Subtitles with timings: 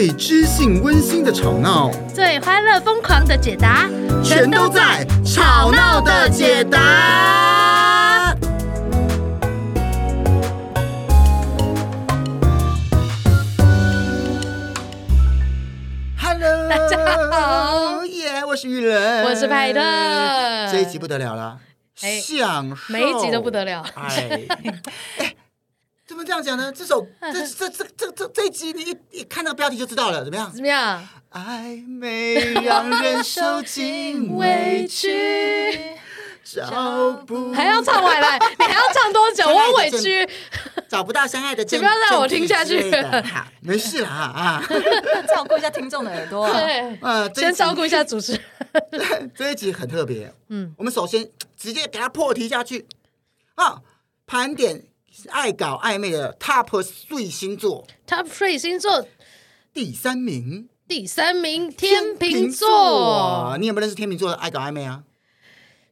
[0.00, 3.86] 最知性温馨的吵闹，最欢乐疯狂的解答，
[4.24, 8.34] 全都在《吵闹的解答》。
[16.16, 16.96] Hello，大家
[17.30, 18.42] 好，耶！
[18.46, 19.80] 我是誉仁，我是派特。
[20.72, 21.58] 这一集不得了了，
[22.00, 23.84] 哎享受每一集都不得了。
[23.96, 24.40] 哎，
[26.20, 26.70] 么这样讲呢？
[26.70, 30.52] 这首这这这这这这一集，你一一看到标题就知道了，怎么样？
[30.52, 31.08] 怎么样？
[31.32, 35.96] 暧昧让人受尽委屈，
[36.44, 39.44] 找不还要唱完来，你还要唱多久？
[39.48, 40.28] 我委屈，
[40.88, 42.90] 找不到相爱的证， 你不要让我听下去。
[43.22, 44.64] 好，没事啦啊，
[45.32, 46.50] 照顾一下听众的耳朵。
[46.52, 48.32] 对，呃，先照顾一下主持
[48.90, 49.30] 人。
[49.34, 52.86] 这一集很特别，嗯，我们首先直接给他破题下去
[53.54, 53.80] 啊，
[54.26, 54.82] 盘点
[55.28, 59.06] 爱搞暧昧的 Top Three 星座，Top Three 星座
[59.72, 60.68] 第三名。
[60.88, 65.04] 第三名天秤座，你有没有认识天秤座的爱搞暧昧啊？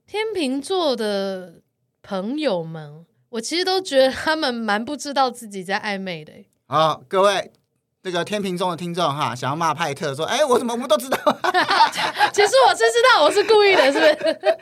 [0.08, 1.62] 天秤座的
[2.02, 6.32] 朋友们，我其实都觉得他们蛮不知道自己在暧昧的。
[6.66, 7.52] 好，各位
[8.02, 11.16] 这个天秤座的听众哈，想要骂派特说，哎，我怎么我们都知道？
[12.34, 14.58] 其实我是知道，我是故意的，是不是？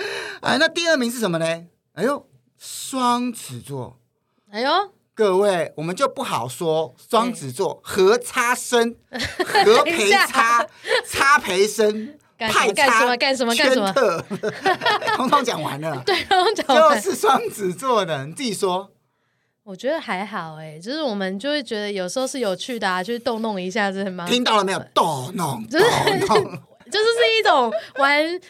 [0.40, 1.44] 哎，那第二名是什么呢？
[1.92, 2.26] 哎呦，
[2.56, 3.98] 双子座。
[4.54, 4.70] 哎呦。
[5.16, 10.64] 各位，我们就不好说双子座和差生、 和陪差、
[11.08, 13.92] 差陪生、派干什么干什么干什么，
[15.16, 16.00] 通通讲完了。
[16.06, 17.00] 对，通通讲完。
[17.00, 18.92] 就是双子座的，你自己说。
[19.64, 24.24] 我觉得还好哎，就是我们就会觉得有时候是有趣的啊，就是逗弄一下，是吗？
[24.28, 24.78] 听到了没有？
[24.94, 28.40] 逗弄，就是就是是一种玩，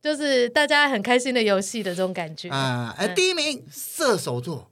[0.00, 2.48] 就是大家很开心的游戏的这种感觉。
[2.50, 4.69] 啊，哎，第一名射手座。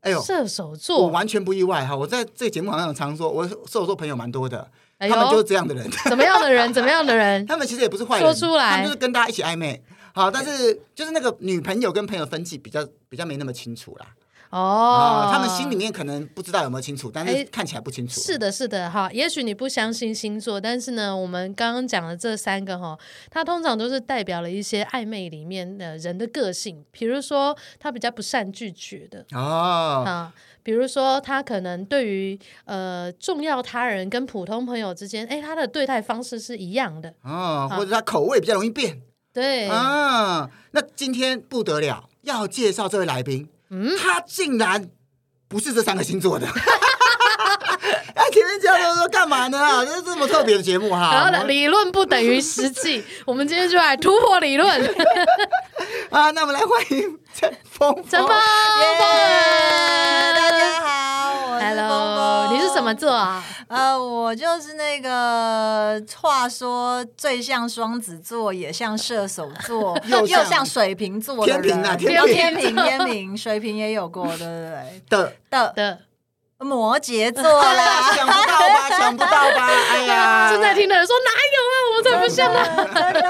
[0.00, 1.94] 哎呦，射手座，我完全不意外哈！
[1.94, 4.66] 我在这个节目好像常说，我射手座朋友蛮多的，
[4.98, 5.86] 他们就是这样的人。
[6.08, 6.70] 怎么样的人？
[6.74, 7.44] 怎么样的人？
[7.46, 9.82] 他们其实也不是坏人，说出来，他们就是跟大家一起暧昧。
[10.12, 14.06] 好，但是就是那个女朋友跟朋友分歧比较比较没那么清楚啦。
[14.50, 18.20] 哦，他们心里面可能不知道有没有清楚，但是看起来不清楚。
[18.20, 19.08] 是的，是的，哈。
[19.12, 22.98] 也许你不相信星座，但是呢，我们刚刚讲的这三个哈，
[23.30, 26.84] 它通常都是代表了一些暧昧里面的人的个性。
[26.90, 30.34] 比如说，他比较不善拒绝的哦，啊。
[30.62, 39.00] 比如说，他可能对于呃重要他人跟普通朋友之间，哎，他的对待方式是一样的哦，或者他口味比较容易变。
[39.32, 43.48] 对啊，那今天不得了，要介绍这位来宾。
[43.70, 44.90] 嗯，他竟然
[45.48, 46.46] 不是这三个星座的。
[48.14, 49.58] 哎，前面讲的说干嘛呢？
[49.58, 51.10] 啊，这是这么特别的节目哈。
[51.12, 54.68] 然后理论不等于实际， 我们今天就来突破理论。
[56.10, 58.36] 啊，那我们来欢迎陈峰，陈丰，
[62.80, 63.44] 丰，你是什么做啊？
[63.68, 71.96] 呃，我就是那个话说最像双子座，也像射手座， 又像水瓶座的人，天平啊，
[72.26, 75.02] 天平，天平， 水瓶也有过，对不对？
[75.08, 75.98] 的的的。
[76.62, 78.90] 摩羯座啦， 想不到吧？
[78.90, 79.66] 想不到吧？
[79.92, 81.74] 哎呀，正在听的人说哪有啊？
[81.96, 82.58] 我才不像呢。
[83.14, 83.22] 真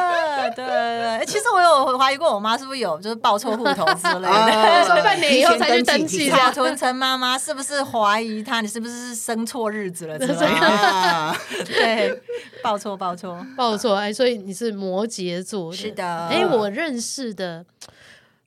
[0.49, 1.27] 的，对对。
[1.27, 6.31] 其实我有怀疑过，我妈是不是有就是报错户头之类的，说半年以后才去登记。
[6.31, 8.61] 草屯陈妈妈是不是怀疑她？
[8.61, 11.37] 你是不是生错日子了之类的？
[11.67, 12.23] 对，
[12.63, 13.97] 报错报错报错。
[13.97, 16.29] 哎，所以你是摩羯座，是的。
[16.29, 17.65] 哎，我认识的。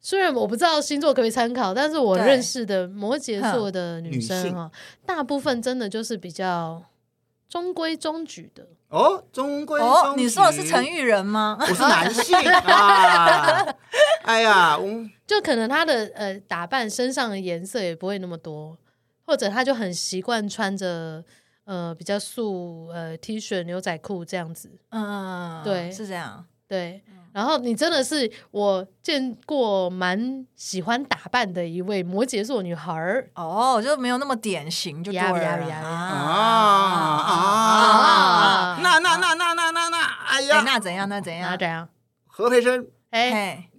[0.05, 4.69] 虽然我不知道星座可不可以参考，但是我认识的摩羯座的女生哈，
[5.05, 6.83] 大部分真的就是比较
[7.47, 11.57] 中规中矩的哦，中规哦，你说的是陈玉人吗？
[11.59, 13.65] 我是男性啊，
[14.21, 14.77] 哎呀，
[15.25, 18.77] 就可能他的呃打扮身上的颜色也不会那么多，
[19.25, 21.23] 或者他就很习惯穿着
[21.65, 27.01] 呃比较素呃 T 恤牛仔裤这样子，嗯，对，是这样，对。
[27.33, 35.89] 然后你真的是我见过蛮喜欢打扮的一位摩羯座女孩儿哦，就没有那么典型，就对了啊
[38.75, 38.79] 啊！
[38.81, 39.97] 那那那那那那那，
[40.27, 41.09] 哎呀，那怎样？
[41.09, 41.49] 那怎样？
[41.51, 41.89] 那怎样？
[42.27, 43.69] 何培生，哎。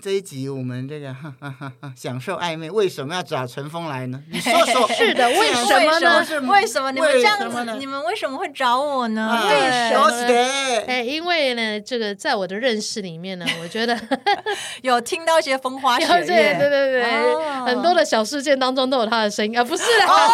[0.00, 4.22] 这一集我们这个哈哈哈哈享受暧昧，为什么要找陈峰来呢？
[4.30, 6.24] 你说说， 是的，为什么呢？
[6.52, 7.64] 为什么你们这样子？
[7.80, 9.42] 你们为什么会找我呢？
[9.50, 9.50] 为
[9.90, 10.08] 什么？
[10.86, 13.98] 哎，因为呢，这个在我的认识里面呢，我觉得
[14.82, 20.28] 有听到一些风花雪月，对对对对，很多的小事件当中都有他的声音啊，不是啊，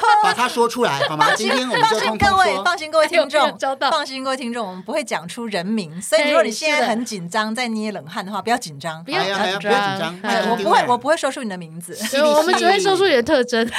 [0.22, 1.34] 把它说出来好吗？
[1.36, 3.58] 今天我们就通通说，放心各位，放心各位听众，
[3.90, 9.02] 放心各位听众，我们不会讲出人名，所以如果你现在很紧张，在捏冷汗的话，不要紧张。
[9.04, 10.18] 不要紧张，不要紧张，
[10.50, 13.66] 我不会，我不会说出你的名字，我们只会说出你的特征。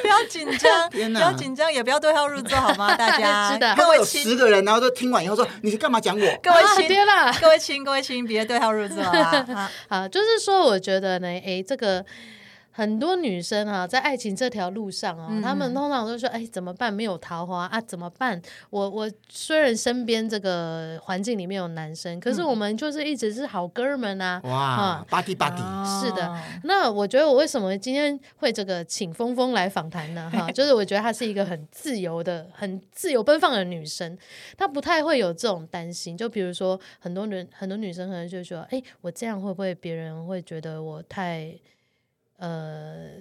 [0.00, 2.94] 不要紧张， 不要紧张，也不要对号入座，好吗？
[2.94, 3.74] 大家，是的。
[3.76, 6.88] 各位有十个人，然后都听完以后说：“你是干嘛讲我？”各位亲，
[7.40, 9.70] 各位亲，各位亲，别对号入座啊！
[9.88, 12.04] 好，就是说，我觉得呢，哎，这个。
[12.78, 16.94] 很多女生啊，在爱情这条路上啊，她、嗯、们通常都说：“哎，怎么办？
[16.94, 17.80] 没有桃花啊？
[17.80, 18.40] 怎么办？”
[18.70, 24.40] 我我虽然身边这个环境里面有男生，可是我们就是一直是好哥们啊！
[24.44, 25.60] 哇，巴蒂巴蒂，
[26.00, 26.32] 是的。
[26.62, 30.30] 那我觉得我为什么今天会这个请峰峰来访谈呢？
[30.32, 34.16] 哈， 就是我觉得她是一个很自由的、很自由奔放的女生，
[34.56, 36.16] 她不太会有这种担心。
[36.16, 41.52] 就比如说，很多人很多女生可能就说：“哎，我这样会不会别人会觉得我太……”
[42.38, 43.18] 呃，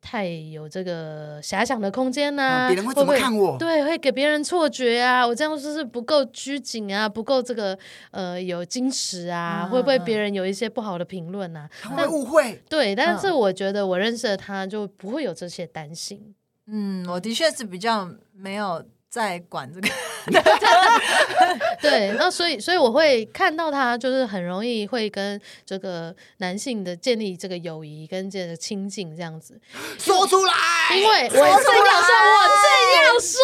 [0.00, 3.58] 太有这个遐想的空间呐、啊，别人会怎么看我？
[3.58, 7.78] 对，会给别人错觉啊，我这样是不是不够拘谨啊，不够这个
[8.10, 9.64] 呃有矜持啊？
[9.64, 11.68] 嗯、会不会别人有一些不好的评论啊？
[11.80, 12.62] 他会误会。
[12.68, 16.34] 对，但是我觉得我认识的他就不会有这些担心。
[16.66, 18.84] 嗯，我的确是比较没有。
[19.10, 19.88] 在管这个，
[21.82, 29.60] 对，那所以所以我会看到他，就是很容易会跟这个男性的建立这个友谊跟这个亲近这样子。
[29.98, 30.54] 说出来，
[30.96, 32.68] 因为我正要说，我这
[33.02, 33.36] 样说，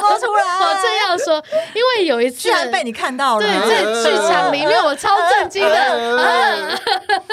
[0.00, 1.42] 说出来，我这样说，
[1.74, 6.78] 因为有一次居然被你看到了，对，在剧场里面我超震惊的。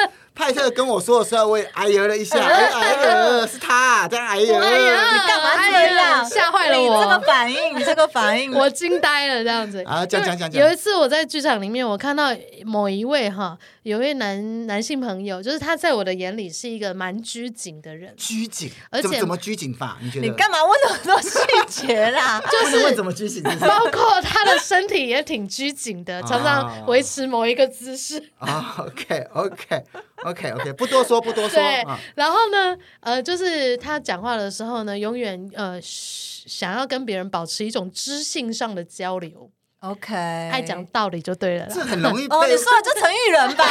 [0.38, 6.24] 派特跟我说的时候，我也哎呦了一下，哎呦，是他，在哎呦，你干嘛这样？
[6.30, 6.96] 吓坏了我！
[6.96, 9.84] 你这个反应，你这个反应，我惊呆了，这样子。
[9.86, 10.64] 啊，讲讲讲讲。
[10.64, 12.30] 有一次我在剧场里面，我看到
[12.64, 13.58] 某一位哈，
[13.88, 18.14] 有一位男男性朋友，就是他在我的眼里是一个蛮拘谨的人。
[18.18, 19.98] 拘谨，而且怎么拘谨法？
[20.02, 20.28] 你觉得？
[20.28, 21.40] 你干嘛问那么多细
[21.86, 22.42] 节啦？
[22.52, 28.22] 就是问怎么拘谨，包括他的身体也挺拘谨的，常常维持某一个姿势。
[28.40, 29.84] 啊，OK，OK。
[30.26, 31.58] OK OK，不多说，不多说。
[31.58, 31.86] 对，
[32.16, 39.50] 然后呢，呃，就是他讲话的时候呢，永远呃想要跟别人保持一种知性上的交流。
[39.92, 41.68] OK，爱讲道理就对了。
[41.74, 43.66] 这很容易哦，你说的这陈誉仁吧？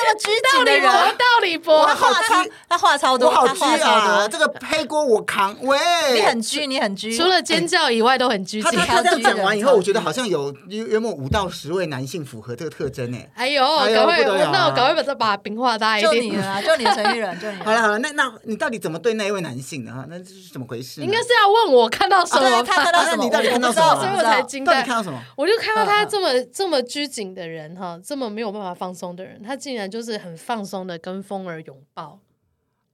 [0.00, 4.26] 他那么拘谨的人，道理博，他话超，他话超多，好拘啊！
[4.28, 5.56] 这个黑锅我扛。
[5.62, 5.78] 喂，
[6.14, 8.80] 你很拘，你很拘，除了尖叫以外都很拘谨。
[8.80, 13.28] 他这样讲完以后，我觉得好像有约莫五到十位男性符合这个特征诶。
[13.34, 13.64] 哎呦，
[13.94, 16.12] 赶快，那我赶快把这把饼画大一点。
[16.12, 17.58] 就你了， 就你陈誉仁，就你。
[17.62, 20.04] 好了好了，那那你到底怎么对那一位男性呢？
[20.08, 21.00] 那这是怎么回事？
[21.02, 22.62] 应该是要问我看到什么？
[22.62, 23.24] 他看到什么？
[23.24, 23.96] 你到底看到什么？
[24.00, 24.82] 所以我才惊呆。
[24.82, 25.20] 看到什么？
[25.36, 30.30] 我就看到他这么这么拘谨的人哈，这么没有办法放松的人，他竟然就是很。
[30.40, 32.18] 放松的跟风儿拥抱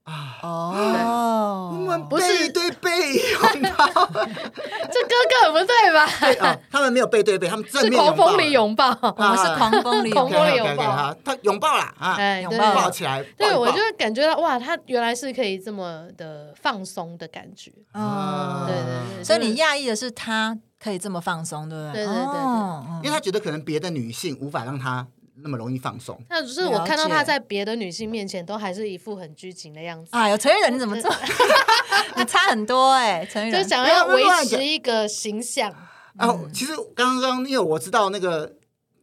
[0.03, 0.37] 啊。
[0.41, 3.41] 哦，我们背对背拥
[3.75, 6.03] 抱， 这哥哥不对吧？
[6.45, 13.23] 啊，他们没有背对背，他们正面是狂风里拥抱，我们是狂风里狂风里拥抱，他拥抱了啊，拥抱起来。
[13.37, 17.71] 对，我就感觉到哇，他原来是可以这么的放松的感觉。
[17.93, 22.05] 啊，对对对，所以你讶异的是他可以这么放松，对不对？
[22.05, 25.07] 对对对对，因为他觉得可能别的女性无法让他。
[25.47, 30.09] 那么容易放松，那只是我看到他在别的女性面前都还是一副很拘谨的样子。
[30.11, 31.15] 哎呦，陈玉仁你怎么这么？
[32.17, 35.73] 你差很多哎，陈玉仁就想要维持一个形象。
[36.19, 38.51] 哦，其实刚刚因为我知道那个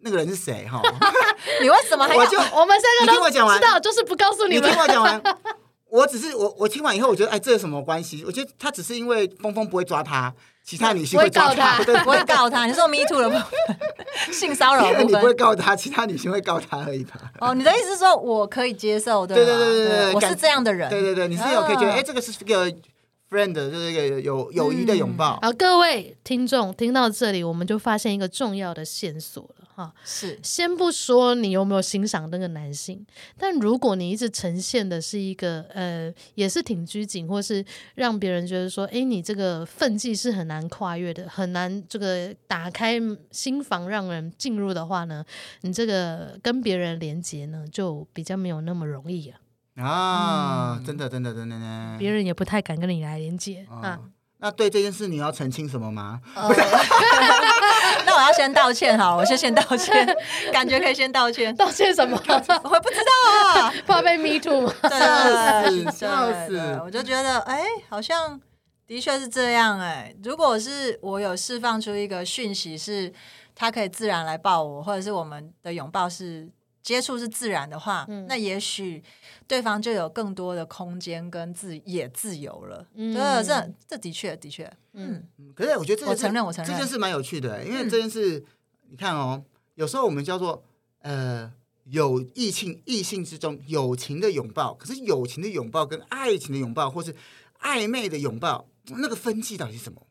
[0.01, 0.83] 那个人是谁哈，
[1.63, 2.15] 你为什么还？
[2.15, 4.69] 我就我们三个都知道，就是不告诉你们。
[4.69, 5.23] 你听我讲完，
[5.95, 8.25] 我只是我我听完以后，我觉得哎，这有什么关系？
[8.27, 10.35] 我觉得他只是因为峰峰不会抓他。
[10.65, 12.65] 其他女性会告他，不会告他。
[12.67, 13.47] 你说 me too 了吗？
[14.33, 17.31] 性骚扰，你不会告他，其他女性会告他而已吧？
[17.39, 20.89] 哦，你的意思是说我可以接受，对对对对对，我是这样的人。
[20.89, 22.69] 对对对，你是有可以觉得，哎，这个是一个
[23.31, 25.39] friend，就是一个有友谊的拥抱。
[25.43, 29.64] 好，各位听众听到这里，我们就发现一个重要的线索了。
[29.75, 33.05] 哈，是先不说你有没有欣赏那个男性，
[33.37, 37.65] 但如果你一直呈现的是一个呃，也是挺拘谨，或是
[37.97, 43.01] 让别人觉得说，哎，你这个分际是很难跨越的，很难这个打开
[43.33, 45.25] 心房让人进入的话呢，
[45.63, 49.41] 你这个跟别人连接呢，就比较没有那么容易啊。
[49.77, 53.99] 啊，真的，真的，真的呢，别人也不太敢跟你来连接啊。
[54.45, 56.21] 那对这件事你要澄清什么吗？
[58.05, 60.07] 那我要先道歉哈，我先先道歉，
[60.53, 62.15] 感觉可以先道歉， 道歉什么？
[62.15, 64.71] 我不知道啊，怕被 me too 吗？
[64.83, 66.79] 笑死，笑死！
[66.85, 68.39] 我就觉得，哎，好像
[68.87, 70.15] 的确是这样哎。
[70.23, 73.11] 如果是我有释放出一个讯息，是
[73.55, 76.47] 他可以自然来抱我，或者是我们的拥抱是
[76.85, 79.03] 接触是自然的话，嗯、那也许。
[79.47, 84.65] 对方就有更多的空间跟自也自由了，嗯，这这这的确的确，
[84.95, 85.23] 嗯，
[85.55, 86.73] 可是我觉得这我承认我承认。
[86.73, 88.43] 这件事蛮有趣的，因为这件事
[88.89, 90.65] 你看哦，有时候我们叫做
[91.01, 91.53] 呃
[91.85, 97.15] 有异性异性之中友情的拥抱，可是友情的拥抱跟爱情的拥抱，或是
[97.61, 100.07] 暧昧的拥抱，那个分际到底是什么？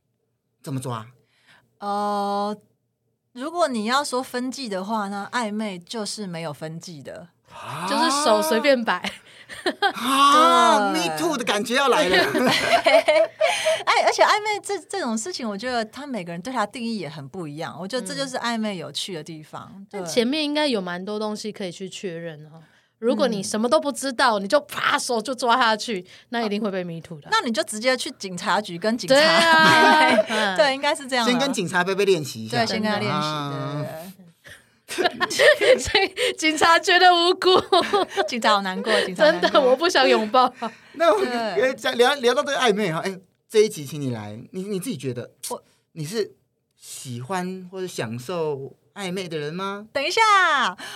[0.62, 1.08] 怎么抓？
[1.80, 2.56] 呃，
[3.34, 9.04] 如果你要说分际的话呢，暧昧就是没有分际的，啊、就是手随便摆。
[9.94, 12.18] 啊， me too 的感觉要来了。
[13.86, 17.76] 哎，而且暧昧这这种事情，我觉得他每个人对他定义也很不一样。
[17.80, 19.86] 我觉得这就是暧昧有趣的地方。
[19.92, 22.62] 那、嗯、前面应该有蛮多东西可以去确认哦。
[23.04, 27.28] 如果你什么都不知道，嗯、你就啪手就抓下去，那一定会被 me too 的。
[27.30, 29.14] 那你就直接去警察局跟警察。
[29.14, 31.26] 对啊， 对，应该是这样。
[31.26, 32.58] 先跟警察贝贝练习一下。
[32.60, 33.20] 对，先跟他练习。
[36.38, 37.50] 警察觉得无辜，
[38.28, 38.94] 警察好难过。
[39.02, 40.54] 警察真的，我不想拥抱。
[40.94, 41.30] 那我们
[41.98, 43.20] 聊聊到这个暧昧哈，哎，
[43.50, 45.62] 这一集请你来，你你自己觉得，我
[45.94, 46.36] 你是
[46.78, 49.88] 喜欢或者享受暧昧的人吗？
[49.92, 50.22] 等一下，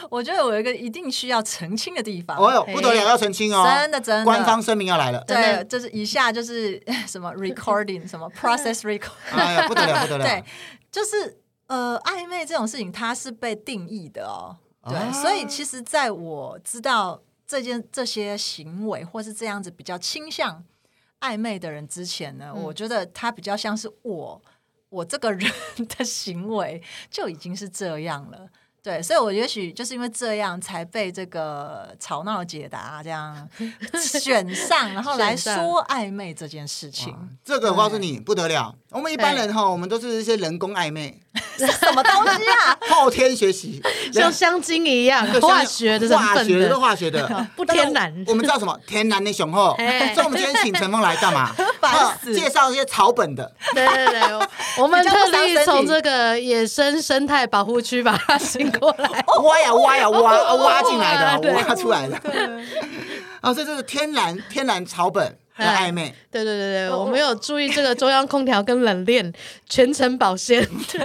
[0.10, 2.38] 我觉得我有一个一定需要澄清的地方。
[2.38, 3.64] 哦哟，不得了，要澄清哦！
[3.66, 5.24] 真的真的，官方声明要来了。
[5.28, 9.12] 对，就是以下就是 什么 recording， 什么 process record。
[9.32, 10.26] 哎呀，不得了，不得了。
[10.30, 10.44] 对，
[10.92, 14.56] 就是呃，暧昧这种事情，它是被定义的哦。
[14.88, 20.64] 对，啊、所以其实在我知道这件这些行为或是这样子比较倾向
[21.22, 24.42] 暧昧的人之前呢，嗯、我觉得他比较像是我。
[24.98, 25.52] 我这个人
[25.98, 28.50] 的行为就已经是这样了，
[28.82, 33.48] 对，所以我也许就是因为这样才被这个吵闹解答这样
[34.02, 37.16] 选上，然后来说暧昧这件事情。
[37.44, 41.22] 这个我告诉你不得了，我们一般人哈，我们都是一些人工暧昧。
[41.58, 42.78] 什么东西啊？
[42.90, 48.14] 后天学习，像香精一样，化学的，化学的，化学的， 不天然。
[48.28, 48.78] 我们知道什么？
[48.86, 49.76] 天然的雄厚。
[50.14, 51.52] 所以，我们今天请陈峰来干嘛？
[52.36, 53.52] 介绍一些草本的。
[53.74, 54.22] 对对对，
[54.78, 62.18] 我们特地从这个野生生态保护区把它请过来，挖呀挖呀挖，挖进来的，挖出来的。
[63.42, 65.38] 啊，所以这是天然天然草本。
[65.66, 69.34] 暧昧，对对对对，我没有注意这个中央空调跟冷链
[69.68, 70.64] 全程保鲜。
[70.92, 71.02] 对，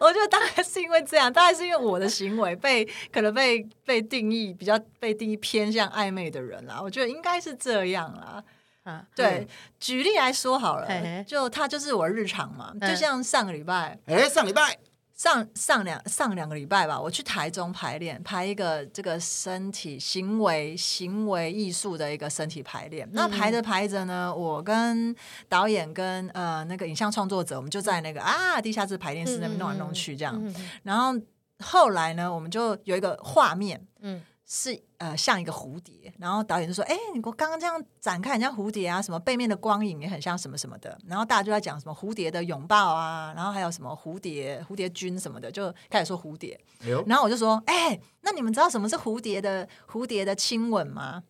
[0.00, 6.80] 我觉得大概是因为这样，大概是因为我的行为被可能被被定义比较被定义偏向暧昧的人啦。
[6.82, 8.42] 我觉得应该是这样啦。
[8.84, 9.46] 啊，对，
[9.78, 10.88] 举例来说好了，
[11.24, 14.76] 就他就是我日常嘛，就像上个礼拜，哎，上礼拜。
[15.22, 23.06] 上上两上两个礼拜吧，我去台中排练，排一个这个身体行为行为艺术的一个身体排练。
[23.06, 25.14] 嗯、那排着排着呢，我跟
[25.48, 30.42] 导演跟呃那个影像创作者，我们就在那个啊地下室排练室那边弄来弄去这样。
[30.82, 31.16] 然后
[31.60, 34.20] 后来呢，我们就有一个画面，嗯。
[34.44, 46.56] 是呃，像一个蝴蝶，然后导演就说：“哎，你我刚刚这样展开，很像蝴蝶啊，什么背面的光影也很像什么什么的。”然后大家就在讲什么蝴蝶的拥抱啊，然后还有什么蝴蝶蝴蝶君什么的，就开始说蝴蝶。
[46.82, 51.24] 哎，然后我就说：“哎，那你们知道什么是蝴蝶的蝴蝶的亲吻吗？”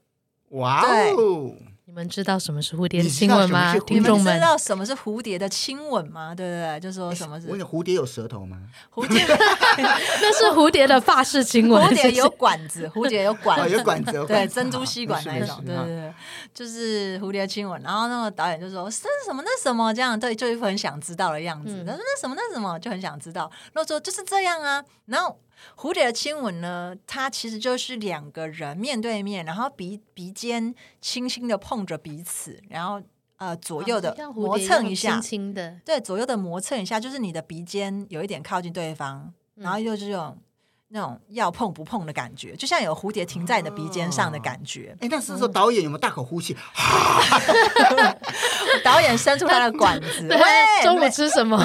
[0.52, 0.82] 哇
[1.16, 1.54] 哦！
[1.92, 3.76] 你们知道什么是蝴蝶的亲吻吗？
[3.80, 6.34] 听众们知道什么是蝴蝶的亲吻吗？
[6.34, 7.46] 对对对，就说什么是？
[7.49, 8.56] 我问，蝴蝶有舌头吗？
[8.90, 9.22] 蝴蝶
[9.76, 11.84] 那是蝴蝶的发式亲吻。
[11.84, 16.14] 蝴蝶有管子，蝴蝶有管，有管子，对，珍珠吸管那一种，对对对，
[16.54, 17.78] 就是蝴蝶亲吻。
[17.82, 19.42] 然后那个导演就说：“这是什么？
[19.44, 19.92] 那什么？
[19.92, 21.84] 这样对，就一副很想知道的样子。
[21.84, 22.34] 他说：“那什么？
[22.34, 22.78] 那什么？
[22.78, 25.38] 就很想知道。”然后说：“就是这样啊。”然后。
[25.76, 33.02] 蝴蝶的亲吻呢，它其实就是两个人面对面，然后鼻鼻尖轻轻的碰着彼此，然后
[33.37, 40.37] 呃左右的磨蹭一下，轻轻的，对，左右的磨蹭一下，就是你的鼻尖有一点靠近对方，嗯、然后又是这种。
[40.94, 44.94] 那种要碰不碰的感觉，就像有蝴蝶停在你的鼻尖上的感觉。
[45.00, 46.54] 哎、哦，那是说导演有没有大口呼气？
[48.84, 50.28] 导演伸出他的管子。
[50.28, 50.38] 对，
[50.82, 51.56] 中午吃什么？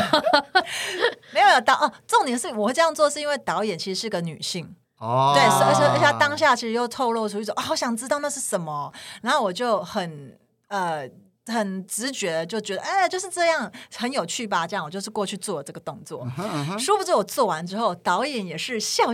[1.34, 1.91] 没有导哦。
[2.07, 5.34] 重点是我会这样做，是因为导演其实是个女性哦。
[5.36, 8.91] 对，而且而且他当下其实又透露出一种啊、哦，好想知道那是什么。
[9.22, 10.38] 然后我就很
[10.69, 11.10] 呃。
[11.48, 14.68] 很直觉就觉得，哎，就是这样，很有趣吧？
[14.68, 16.25] 这样，我就是过去做这个动作。
[16.25, 16.80] Uh huh, uh.
[16.80, 19.06] 殊不知我做完之后，导演也是笑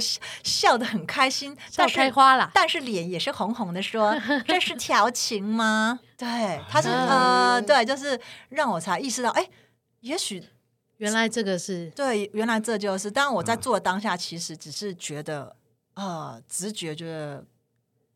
[0.43, 4.15] 笑的很开心，笑开花了，但是脸也是红红的，说
[4.47, 9.47] ：“这是调情吗？” 对，他是呃，对，就是让我才意识到，哎，
[9.99, 10.43] 也许
[10.97, 13.11] 原来这个是对，原来这就是。
[13.11, 15.55] 当我在做的当下，其实只是觉得，
[15.95, 17.43] 呃，直觉觉得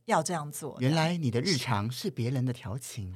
[0.05, 0.77] 要这样做。
[0.79, 3.13] 原来你的日常是别人的调情。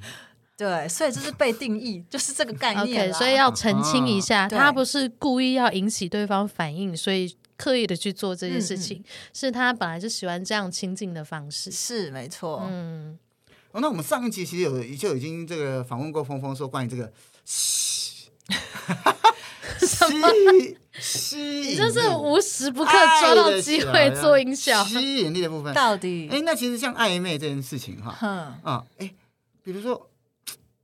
[0.56, 3.08] 对，所以这是被定义，就是这个概念。
[3.08, 11.70] OK，所以要澄清一下，他不是故意要引起对方反应，所以刻意的去做这件事情，是他本来就喜欢这样亲近的方式。
[11.70, 12.62] 是没错。
[12.70, 13.18] 嗯。
[13.72, 17.10] 哦，那我们上一集其实有就已经这个访问过峰峰，说关于这个
[17.44, 18.28] 吸，
[19.80, 20.28] 什么
[21.00, 21.38] 吸？
[21.38, 26.28] 你就是无时不刻抓到机会做音效，吸引力的部分到底？
[26.30, 28.30] 哎，那其实像暧昧这件事情哈，嗯
[28.62, 29.10] 啊，哎，
[29.64, 30.08] 比如说。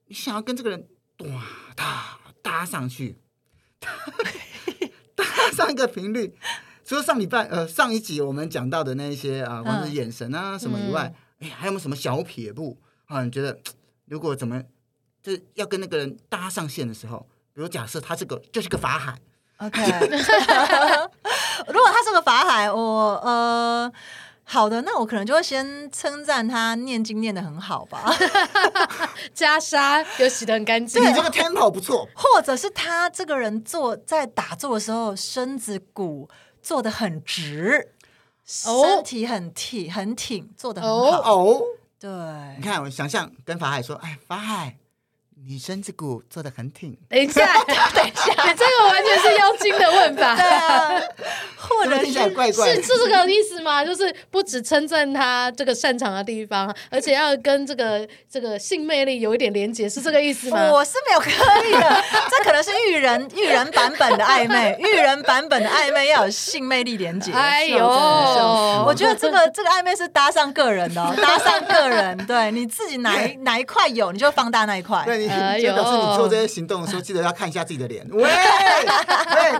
[0.08, 0.88] 你想要跟这个人
[1.18, 1.44] 哇
[1.76, 3.18] 搭搭上去，
[5.14, 6.34] 搭上一个频率。
[6.82, 13.22] 除了上礼拜呃上一集我们讲到的那一些啊，光是眼神啊什么以外，哎、嗯，还有没有什么小撇步啊？
[13.22, 13.60] 你觉得
[14.06, 14.62] 如果怎么
[15.22, 19.18] 就是要跟那个人搭上线的时候，比如假设他这个就是个法海
[19.58, 19.82] ，OK，
[21.68, 23.92] 如果他是个法海，我呃。
[24.50, 28.10] 好的，那我可能就会先称赞他念经念的很好吧，
[29.34, 36.30] 袈裟又洗的很干净，你这个 tempo 不错，或者是他这个人坐在打坐的时候，身子骨
[36.62, 37.92] 坐的很直，
[38.66, 41.44] 哦、身体很挺很挺，坐的很好。
[41.44, 41.60] 哦，
[42.00, 42.08] 对，
[42.56, 44.78] 你看我想象跟法海说，哎，法海。
[45.46, 46.96] 你身子骨做的很挺。
[47.08, 47.46] 等一下，
[47.94, 50.34] 等一下，这个完全是妖精的问法。
[50.36, 51.00] 对啊，
[51.56, 53.84] 或者是怪怪是是这个意思吗？
[53.84, 60.70] 就是不只称赞他这个擅长的地方，而且要跟这个这个性魅力有一点连接，是这个意思吗？
[60.70, 61.30] 我是没有刻
[61.66, 67.32] 意的， 这可能是育人育人版本的暧昧，育人版本的暧昧要有性魅力连接。
[67.32, 75.02] 哎呦，我觉得这个这个暧昧是搭上个人的，哦搭上个人，对你自己哪一哪一块有，你就放大那一块。
[75.06, 75.27] 对。
[75.28, 78.06] 就表示你做这些行动的时候，记得要看一下自己的脸。
[78.12, 78.22] 喂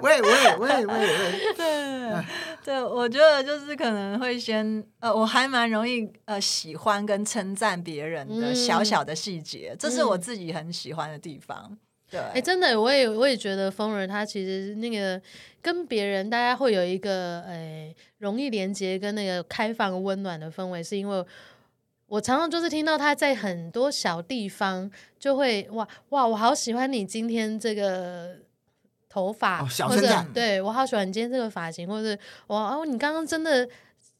[0.02, 1.54] 喂喂喂喂喂喂！
[1.56, 2.24] 对
[2.64, 11.76] 对，我觉得就是可能会先呃，我还蛮容易呃喜欢跟称赞别人的小小的细节，这是我自己很喜欢的地方。
[12.10, 15.20] 对，哎，真的，我也我也觉得风儿他其实那个
[15.60, 21.24] 跟别人大家会有一个哎容易连接跟那个开放温暖的氛围，是因为。
[22.08, 28.36] 我常常就是听到他在很多小地方就会哇哇，我好喜欢你今天这个
[29.08, 33.68] 头发，哦、小或者对我好喜欢你今天这个发型，或者是哇哦，你刚刚真的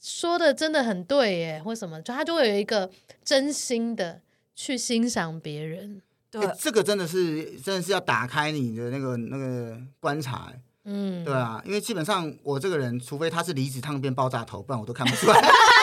[0.00, 2.90] 说的真的很对耶，或什么，就他就会有一个
[3.24, 4.20] 真心的
[4.54, 6.02] 去欣赏别人。
[6.30, 10.52] 对，这个真的是真的是要打开你的那个那个观察，
[10.84, 15.40] 嗯，对啊，因为基本上我这个人，除非他是离子烫变爆炸头，不然我都看不出来。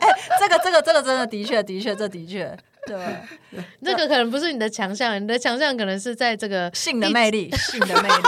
[0.00, 0.08] 哎，
[0.38, 2.56] 这个这个这个真的的确的确这的确
[2.86, 2.96] 对，
[3.82, 8.22] 这个可能不是你的强项，你的强项可能是在这个性的魅力，性的魅力，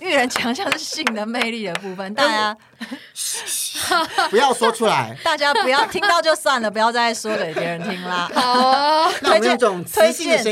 [0.06, 2.56] 育人强项是性的魅力的部分，大家
[4.30, 8.30] 不要说出来，大家不要听到就算了，不要再说给别人听啦。
[8.34, 10.42] 好，那我们用种推荐，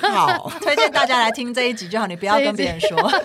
[0.00, 3.12] 好，推荐大家来听这一集就好，你不要跟别人说。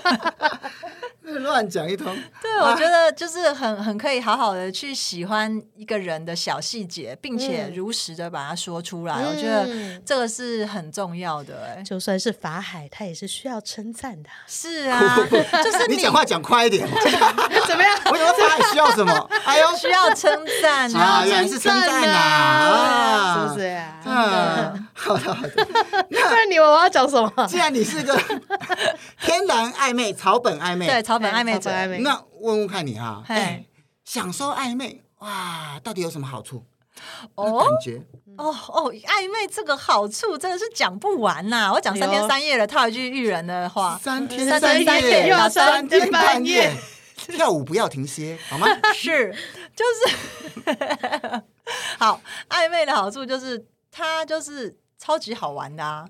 [1.29, 9.13] 乱讲一通，对，我觉得就是很很可以好好的去喜欢一个人的小细节，并且如实的把它说出来。
[9.13, 9.69] 嗯、我觉得
[10.03, 11.83] 这个是很重要的、欸。
[11.83, 14.29] 就算是法海，他也是需要称赞的。
[14.47, 15.15] 是啊，
[15.63, 16.89] 就是你讲话讲快一点，
[17.67, 17.98] 怎么样？
[18.11, 19.29] 我以为他还需要什么？
[19.45, 20.31] 哎呦，需要称
[20.61, 21.23] 赞啊！
[21.25, 23.33] 原来是称赞啊！
[23.47, 23.99] 是不是呀？
[24.05, 25.67] 嗯，好的好的。
[26.09, 27.31] 那不然你我要讲什么？
[27.47, 28.15] 既然你是个
[29.21, 33.63] 天然暧昧、草本暧昧，对草本暧昧者，那问问看你哈，哎，
[34.05, 36.63] 享受暧昧哇，到底有什么好处？
[37.35, 38.01] 哦，感觉
[38.37, 41.71] 哦哦，暧昧这个好处真的是讲不完呐！
[41.73, 44.85] 我讲三天三夜了，套一句育人的话，三天三夜
[45.49, 46.73] 三天半夜，
[47.37, 48.67] 跳舞不要停歇，好吗？
[48.93, 49.33] 是，
[49.75, 50.75] 就是
[51.97, 56.07] 好暧昧的好处就是它就是超级好玩的啊，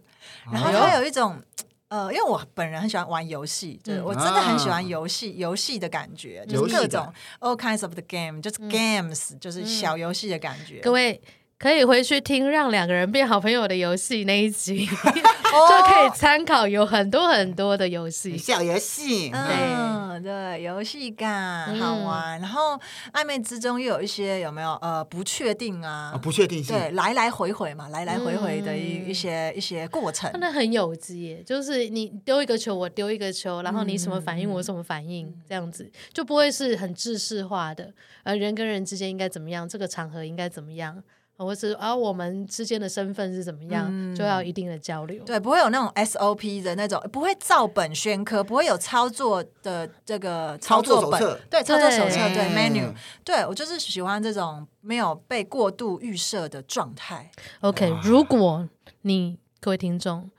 [0.52, 1.42] 然后它有一种。
[1.90, 10.82] 呃，因为我本人很喜欢玩游戏，对、嗯、我真的很喜欢游戏，游戏、啊、的感觉，就是各种 all kinds of the game，就是 games，、嗯、就是小游戏的感觉。
[10.82, 11.20] 各位。
[11.60, 22.40] 可以回去听《让两个人变好朋友的游戏》那一集， 就可以参考，有很多很多的游戏，小游戏，嗯，对，游戏感好玩。
[22.40, 22.80] 然后
[23.12, 26.18] 暧昧之中又有一些有没有呃不确定啊？
[26.24, 31.44] 不确定性，对，来来回回嘛，来来回回的一一些一些过程，真的很有机耶。
[31.46, 37.92] 就是你丢一个球，我丢一个球，然后你什么反应，我什么反应，这样子就不会是很制式化的。
[38.24, 39.68] 呃，人跟人之间应该怎么样？
[39.68, 41.04] 这个场合应该怎么样？
[41.46, 45.24] 或是而、啊、我们之间的身份是怎么样，嗯、就要一定的交流。
[45.24, 52.94] 对，不会有那种 SOP 的那种，不会照本宣科，不会有操作的这个操作本，作对，操作手册，对 menu。
[53.24, 57.32] 对，我就是喜欢这种没有被过度预设的状态。
[57.62, 58.68] OK，如果
[59.02, 60.30] 你各位听众。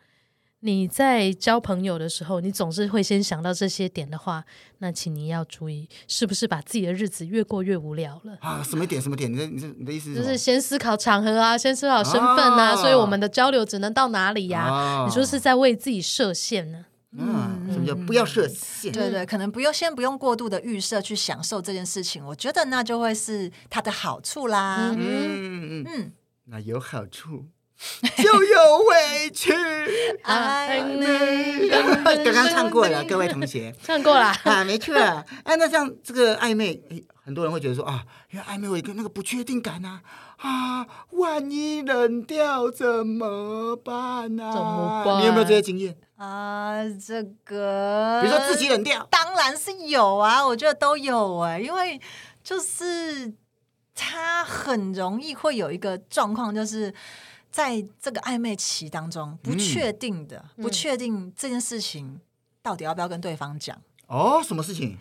[0.62, 4.44] 你在交朋友的时候，你总是会先想到这些点的话，
[4.78, 8.62] 那请你要注意，是不是把自己的日子越过越无聊了啊？
[8.62, 9.00] 什么点？
[9.00, 9.32] 什么点？
[9.32, 10.20] 你的你的你的意思是？
[10.20, 14.72] 就是先思考场合啊，先思考身份啊，啊所以我们的交流只能到哪里呀、啊？
[15.02, 16.84] 啊、你说是在为自己设限呢？
[17.12, 18.92] 嗯，什么叫不要设限？
[18.92, 24.94] 对对，可能不用先不用过度的预设去享受这件事情，我觉得那就会是它的好处啦。
[24.94, 26.12] 嗯，嗯嗯
[26.44, 27.46] 那有好处。
[28.22, 29.52] 就有委屈。
[30.22, 31.68] 爱你
[32.24, 34.94] 刚刚唱过了，各位同学， 唱过了啊，没错。
[35.44, 36.80] 哎，那像这个暧昧，
[37.24, 40.02] 很多人会觉得说啊，因为暧昧有一个那个不确定感啊，
[40.36, 44.52] 啊，万一冷掉怎么办啊？
[44.52, 45.20] 怎么办？
[45.22, 46.84] 你有没有这些经验啊？
[47.06, 51.98] 这个，比如说自己冷掉，当然是有啊，我觉得都有哎，因为
[52.44, 53.32] 就是
[53.94, 56.92] 他很容易会有一个状况，就是。
[57.50, 62.20] 在这个暧昧期当中，不确定的，嗯、不确定这件事情
[62.62, 64.42] 到底要不要跟对方讲哦？
[64.42, 64.96] 什么事情？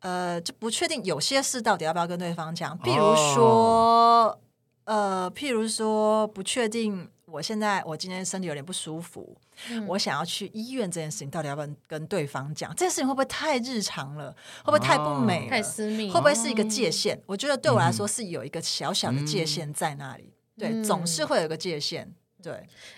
[0.00, 4.38] 呃，就不确定有些事到底要不要跟对方讲，譬如说，哦、
[4.84, 9.36] 呃，譬如说，不确定我现在我今天身体有点不舒服，
[9.70, 12.70] 嗯、我想要去医院这件事情到底要不要跟对方讲？
[12.76, 14.30] 这件事情会不会太日常了？
[14.62, 16.12] 会不会太不美、哦、太私密？
[16.12, 17.16] 会不会是一个界限？
[17.16, 20.24] 哦、我觉得对我来说是有一个小小的界限在那里。
[20.24, 22.12] 嗯对，总是会有个界限。
[22.42, 22.52] 对，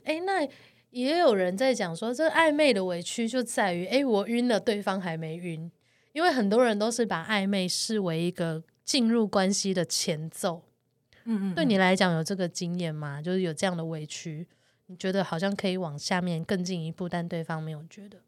[0.04, 0.48] 哎、欸，那
[0.90, 5.70] 也有人在讲说，这暧昧的委屈就在于，哎、欸，我晕了，对方还没晕。
[6.12, 10.64] 因为很多人都是把暧昧视为一个进入关系的前奏。
[11.24, 13.22] 嗯，嗯嗯，对你来讲有这个经验吗？
[13.22, 14.48] 就是有这样的委屈，
[14.86, 18.18] 你觉得好像可以往下面更进一步，但对方没有觉得。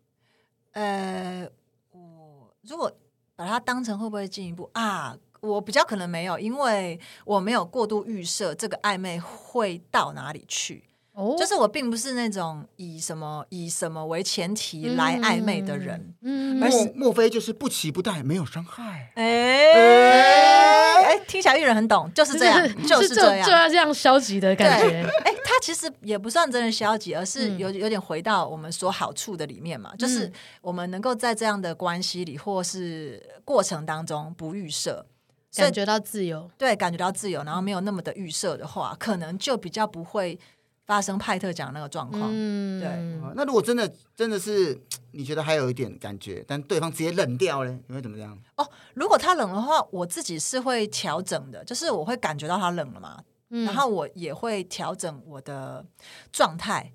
[0.72, 1.48] 呃，
[1.90, 2.90] 我如果
[3.34, 5.18] 把它当成会不会进一步啊？
[5.42, 10.84] 我比较可能没有，因为我没有过度预设这个暧昧会到哪里去。
[11.14, 16.14] 哦，就是我并不是那种以什么以什么为前提来暧昧的人。
[16.22, 19.10] 嗯，莫莫非就是不期不待，没有伤害？
[19.16, 25.02] 哎哎哎，听起来育人很懂，就是这样， 就是这样，就要这样消极的感觉。
[25.24, 35.04] 哎，他其实也不算真的消极，而是有有点回到我们说好处的里面嘛，就是我们能够在这样的关系里或是过程当中不预设。
[35.54, 40.38] 感觉到自由，对，感觉到自由，然后没有那么的预设的话，可能就比较不会
[40.86, 42.30] 发生派特讲那个状况。
[42.32, 43.34] 嗯，对。
[43.36, 48.36] 那如果真的真的是你觉得还有一点感觉，但对方直接冷掉呢，你会怎么样？
[48.56, 55.84] 哦，如果他冷的话，我自己是会调整的，就是我会感觉到他冷了嘛，嗯、然后我也会调整我的
[56.32, 56.92] 状态，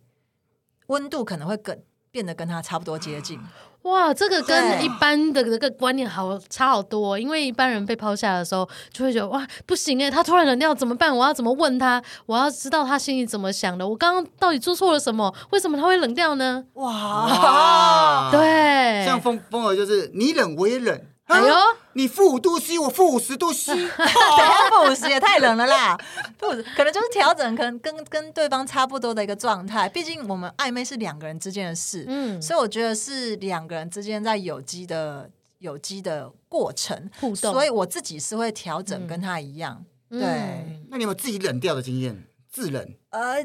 [0.87, 3.39] 温度可能会跟变得跟他差不多接近。
[3.83, 11.15] 啊哇，这个跟一般的这个观念好差好多，因为一般人被抛下的时候，就会觉得哇，不行哎，他突然冷掉怎么办？
[11.15, 12.03] 我要怎么问他？
[12.25, 13.87] 我要知道他心里怎么想的。
[13.87, 15.33] 我刚刚到底做错了什么？
[15.51, 16.65] 为什么他会冷掉呢？
[16.73, 20.99] 哇，对，像风风儿就是你冷我也冷。
[21.27, 21.53] 哎呦，
[21.93, 25.97] 你负五度 C，我负五十度 C， 等下负五十也太冷了啦！
[26.39, 29.89] 负，可能就是调整，可能跟跟对方差不多的一个状态。
[29.89, 37.51] 毕竟我们暧昧是两个人之间的事，嗯，所以我觉得是两个人之间在有机的有机的过程互动。
[37.51, 39.83] 所以我自己是会调整，跟他一样。
[40.09, 42.25] 对，那你有没有自己冷掉的经验？
[42.49, 42.93] 自冷？
[43.09, 43.43] 呃。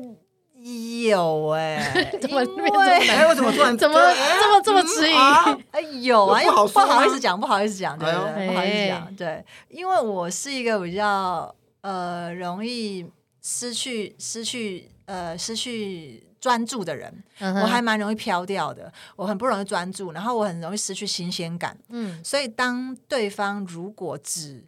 [1.09, 2.41] 有哎， 怎么
[2.81, 5.15] 哎，为什么突然 怎么这么这么迟疑？
[5.73, 6.41] 哎，有啊，
[6.73, 8.49] 不好意思讲，不好意思讲，对不对？
[8.49, 13.05] 不好意思讲，对，因为我是一个比较呃容易
[13.43, 24.65] 失去失去呃失去专注的人，我还蛮容易飘掉的，我很不容易专注，然后我很容易失去新鲜感，嗯，所以当对方如果只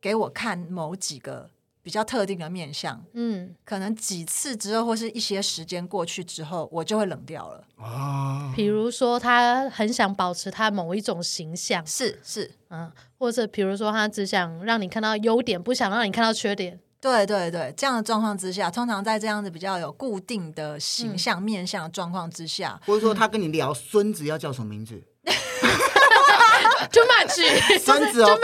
[0.00, 1.50] 给我看某几个。
[1.86, 8.52] 比较特定的面相，嗯，可能几次之后或是一些时间过去之后，我就会冷掉了啊。
[8.56, 16.80] 比如说，他很想保持他某一种形象，是是，嗯，或者比如说，他只想让你看到优点，不想让你看到缺点。
[17.00, 25.00] 对对对，这样的状况之下，通常在这样子比较有固定的形象、嗯、面相的状况之下，或者说他跟你聊孙子要叫什么名字。
[26.92, 28.38] Too much，孙子哦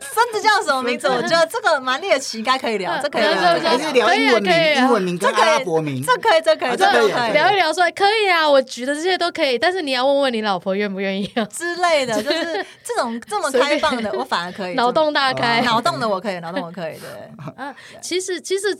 [0.00, 1.06] 孙子叫什么名字？
[1.08, 3.30] 我觉得这个蛮猎奇，应该可以聊，这可以聊，
[3.60, 4.12] 还是聊。
[4.14, 6.02] 英文名、英文名跟阿拉伯名？
[6.04, 11.44] 这可以，这可以，这可以聊一聊，说可以啊，我举的这些都可以，但是你要问问你老婆愿不愿意啊。
[11.46, 17.08] 之类的，就是这种 这么开放的，我反而可以，脑洞大开，脑洞的我可以，脑洞我可以，对。
[17.56, 18.76] 嗯， 其实其实。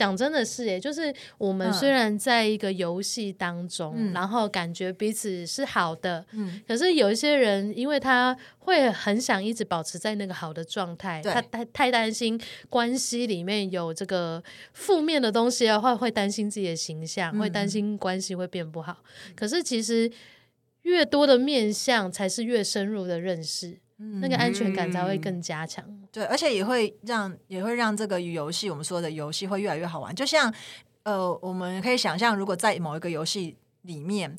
[0.00, 19.02] 讲真的是，耶，就是我们虽然在一个游戏当中，嗯、然后感觉彼此是好的，嗯、可是有一些人，因为他会很想一直保持在那个好的状态，对他太太担心关系里面有这个负面的东西的话，会担心自己的形象，嗯、会担心关系会变不好。
[19.36, 20.10] 可是其实
[20.84, 23.78] 越多的面相，才是越深入的认识。
[24.20, 30.14] 那个安全感才会更加强，嗯，对，而且也会让也会让这个游戏，我们说的游戏会越来越好玩。
[30.14, 30.52] 就像
[31.02, 34.36] 呃，我们可以想象，如果在某一个游戏里面，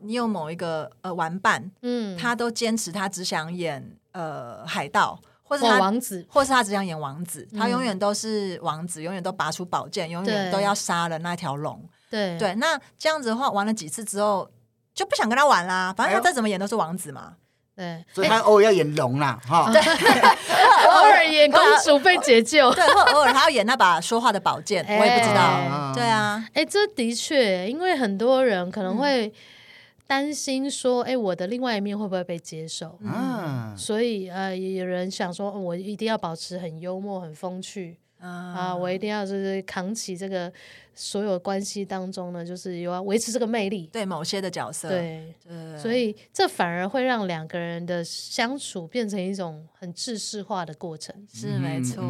[0.00, 5.20] 你有某一个呃玩伴，嗯，他都坚持他只想演呃海盗。
[5.44, 11.78] 或是他王子，或是他只想演王子，他永远都是王子，永远都拔出宝剑，永远都要杀了那条龙。
[12.08, 14.50] 对对，那这样子的话，玩了几次之后
[14.94, 15.92] 就不想跟他玩啦。
[15.94, 17.36] 反正他再怎么演都是王子嘛。
[17.74, 19.70] 对，所以他偶尔要演龙啦，哈。
[19.72, 19.80] 对，
[20.88, 25.92] 偶尔演公主被解救，对，或偶尔他要演那把说话的宝剑，我也不知道。
[25.94, 29.32] 对啊，哎，这的确，因为很多人可能会。
[30.04, 32.98] 担心说，哎，我的另外一面会不会被接受？
[33.00, 40.52] 嗯，所以呃，也有人想说，我一定要保持很幽默、很风趣、嗯、啊，我一定要就是扛起这个
[40.94, 52.02] 所有关系当中呢，就是有要维持这个魅力，对某些的角色，对，对，所以这反而会让两个人的相处变成一种很制式化的过程，是没错。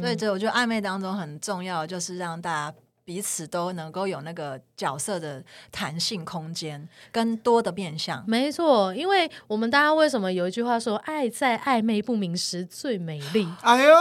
[0.00, 2.76] 所以这我觉得暧昧当中很重要，就是让大家。
[3.06, 5.40] 彼此都能够有那个角色的
[5.70, 8.24] 弹性空间，跟多的面向。
[8.26, 13.46] 没错，因为我们大家为什么有一句话说“爱在暧昧不明时最美丽”？
[13.62, 13.94] 哎呦，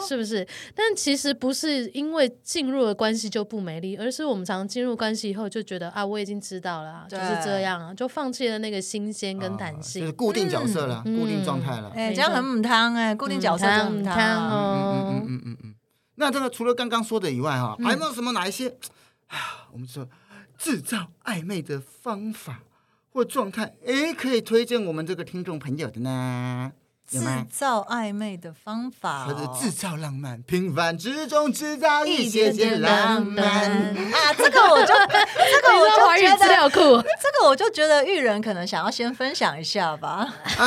[0.00, 0.46] 是不是？
[0.72, 11.90] 但其实不是因为进入了关系就不美丽，而是我们常常进入关系以后就觉得啊，我已经知道了，就是这样，就放弃了那个新鲜跟弹性，就是固定角色了，嗯、固定状态了。
[11.92, 15.10] 哎、欸，这样很母汤哎，固定角色很母汤哦。
[15.10, 15.73] 嗯嗯嗯嗯嗯。
[16.16, 18.68] 那这个除了刚刚说的以外哈，还有没有什么哪一些
[19.28, 19.68] 啊？
[19.72, 20.08] 我们说
[20.56, 22.60] 制造暧昧的方法
[23.10, 26.72] 或状态，哎，可以推荐我们这个听众朋友的呢？
[27.06, 34.32] 制造暧昧的方法，或者制造浪漫，平凡之中制造一些些浪漫啊！
[34.36, 40.34] 这个我就 这个我就觉得，这个我就觉得育人可能想要先分享一下吧。
[40.56, 40.66] 啊，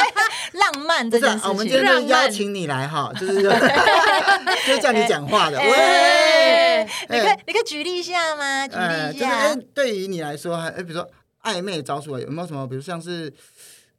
[0.52, 3.42] 浪漫这件事情，我们今天就邀请你来哈，就是
[4.66, 5.58] 就叫你讲话的。
[5.58, 8.66] 喂，你可以你可以举例一下吗？
[8.66, 9.54] 举例一下。
[9.74, 11.08] 对于你来说，哎，比如说
[11.42, 12.66] 暧昧的招数有没有什么？
[12.66, 13.32] 比如像是。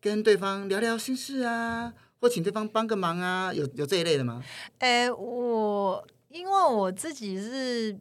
[0.06, 1.92] 跟对方聊聊心事啊，
[2.22, 4.40] 或请对方帮个忙啊，有有这一类的吗？
[4.78, 8.00] 哎，我因为我自己是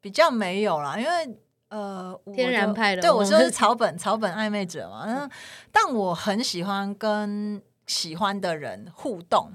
[0.00, 1.38] 比较没有啦，因为
[1.68, 5.04] 呃，天然派的，对我说是草本草本暧昧者嘛。
[5.06, 5.30] 嗯，
[5.70, 9.52] 但我很喜欢跟喜欢的人互动，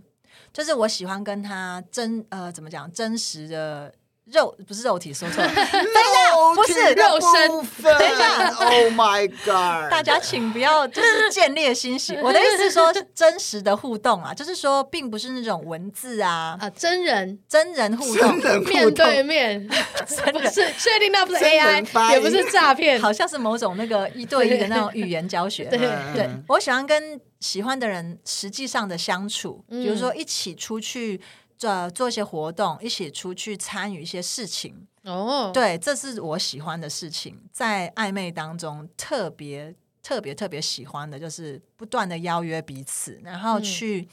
[0.53, 3.93] 就是我喜欢跟他真呃怎么讲真实的。
[4.25, 5.47] 肉不是肉体，说错了。
[5.53, 7.49] 等一下，不是肉身。
[7.83, 9.91] 等一下，Oh my God！
[9.91, 12.15] 大家请不要就是见猎心喜。
[12.23, 18.35] 我的意思是说，真实的互动啊，就是说，并不是那种文字啊啊，真人真人互动，
[18.65, 25.65] 面对面，不是确定那不是 AI，也不是诈骗，好像是某种那个一对一的那种语言教学。
[25.65, 25.77] 对
[26.15, 31.21] 对，我喜欢跟喜欢的人实际上的相处，比如说一起出去。
[31.57, 35.51] 做做一些活动，一起出去参与一些事情哦。
[35.53, 37.41] 对，这是我喜欢的事情。
[37.51, 44.07] 在暧昧当中，特别特别特别喜欢的就是不断的邀约彼此，然后去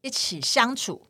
[0.00, 1.02] 一起相处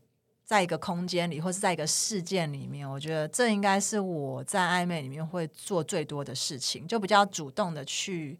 [0.44, 2.88] 在一个空间里，或是在一个事件里面。
[2.88, 8.38] 我觉得这应该是我在暧昧里面会做最多的事情，就比较主动的去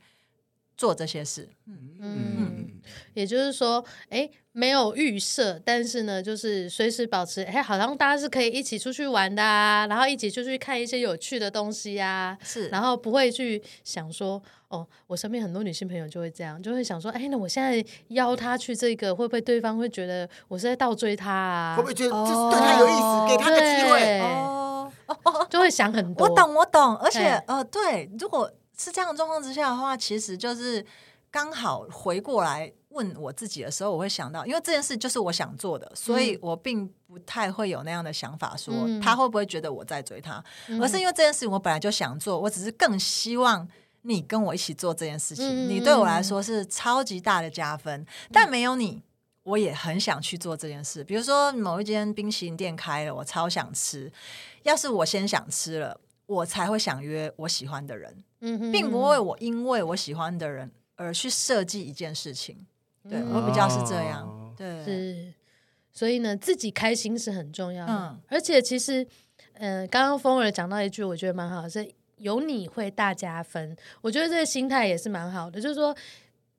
[0.78, 1.46] 做这些事。
[1.66, 2.80] 嗯嗯，
[3.12, 4.30] 也就是说，哎。
[4.52, 21.76] 没有预设，但是呢，就是随时保持，哎，好像大家是可以一起出去玩的啊，然后一起出去看一些有趣的东西啊，是，然后不会去想说，哦，我身边很多女性朋友就会这样，就会想说，哎，那我现在邀她去这个，会不会对方会觉得我是在倒追她啊？
[21.76, 24.20] 会不会觉得这是对她有意思，哦、给她个机会？
[24.22, 26.26] 哦哦哦，就会想很多。
[26.26, 30.84] 我懂，我懂，而且呃，对，如果是这样的状况之下的话，其实就是
[31.30, 32.72] 刚好回过来。
[32.90, 43.68] 问我自己的时候，我会想到，因为这件事就是我想做的，所以我并不太会有那样的想法，说他会不会觉得我在追他，嗯、而是因为这件事情我本来就想做，我只是更希望
[44.02, 45.44] 你跟我一起做这件事情。
[45.46, 49.02] 嗯、你对我来说是超级大的加分，嗯、但没有你，
[49.42, 51.04] 我也很想去做这件事。
[51.04, 54.10] 比如说某一间冰淇淋店开了，我超想吃，
[54.62, 62.66] 要是我先想吃了，我才会想约我喜欢的人，嗯、并不会我因为我喜欢的人而去设计一件事情。
[63.08, 65.32] 对，我比较是这样，哦、对，是，
[65.92, 67.92] 所以呢，自己开心是很重要的。
[67.92, 69.02] 嗯，而且其实，
[69.54, 73.74] 嗯、呃，刚刚风儿讲到一句，我觉得蛮好的，是有你会大加分。
[74.02, 75.96] 我觉得这个心态也是蛮好的，就是说，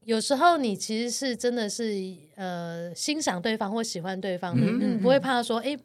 [0.05, 1.93] 有时候你其实是真的是
[2.35, 5.77] 呃欣赏对方或喜欢对方，嗯嗯嗯，你不会怕说，哎，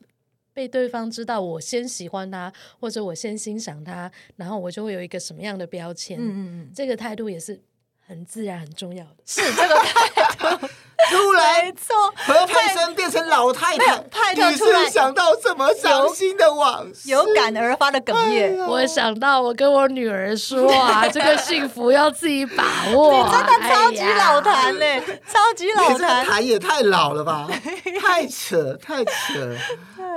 [0.55, 6.17] 被对方知道我先喜欢他，或者我先欣赏他，然后我就会有一个什么样的标签。
[6.19, 7.61] 嗯嗯嗯，这个态度也是。
[8.07, 10.69] 很自然，很重要的是这个态度。
[11.11, 17.09] 突然，没错，何佩珊变成老太太，派特你突然想到什么伤心的往事？
[17.09, 18.59] 有感而发的哽咽。
[18.59, 23.11] 我想到我跟我女儿说啊， 这个幸福要自己把握。
[23.11, 27.49] 你真的超级老坛嘞，哎、超级老你这个，坛也太老了吧，
[28.03, 29.57] 太扯，太扯。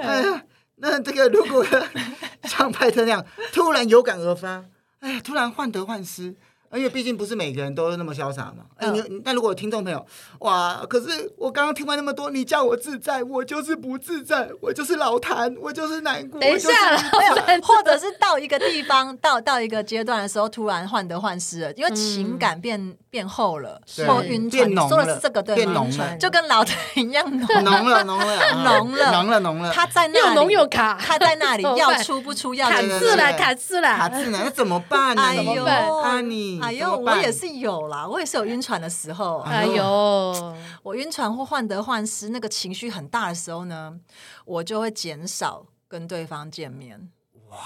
[0.02, 0.44] 哎呀，
[0.76, 1.66] 那这个如果
[2.44, 4.66] 像派特那样突然有感而发，
[5.00, 6.36] 哎呀，突然患得患失。
[6.74, 8.66] 因为毕竟不是每个人都那么潇洒嘛。
[8.78, 10.06] 哎，你那如果有听众朋友，
[10.40, 16.40] 哇，可是我刚刚听完那么多，你叫我自在，我就是不自在，我就是老谭，我就是难过。
[16.42, 16.98] 等一下了，
[17.64, 25.56] 或者是到一个地方，到到一个阶段的时候，突然患得患失了，因为情感变、嗯、变厚了，或晕船，说的是这个对吗？
[25.56, 29.72] 变浓了，就跟老谭一样浓，浓了，浓了， 浓了，浓了，浓了。
[29.72, 35.22] 他在那里，又浓又卡，他在那里 要出不出，要卡字了，卡字了，卡字了，那怎么办呢？
[35.22, 36.57] 哎呦，啊你。
[36.62, 39.40] 哎呦，我也是有啦，我也是有晕船的时候。
[39.40, 44.00] 哎呦，我晕船或患得患失，那个情绪很大的时候呢，
[44.46, 47.10] 我就会减少跟对方见面。
[47.50, 47.58] 哇，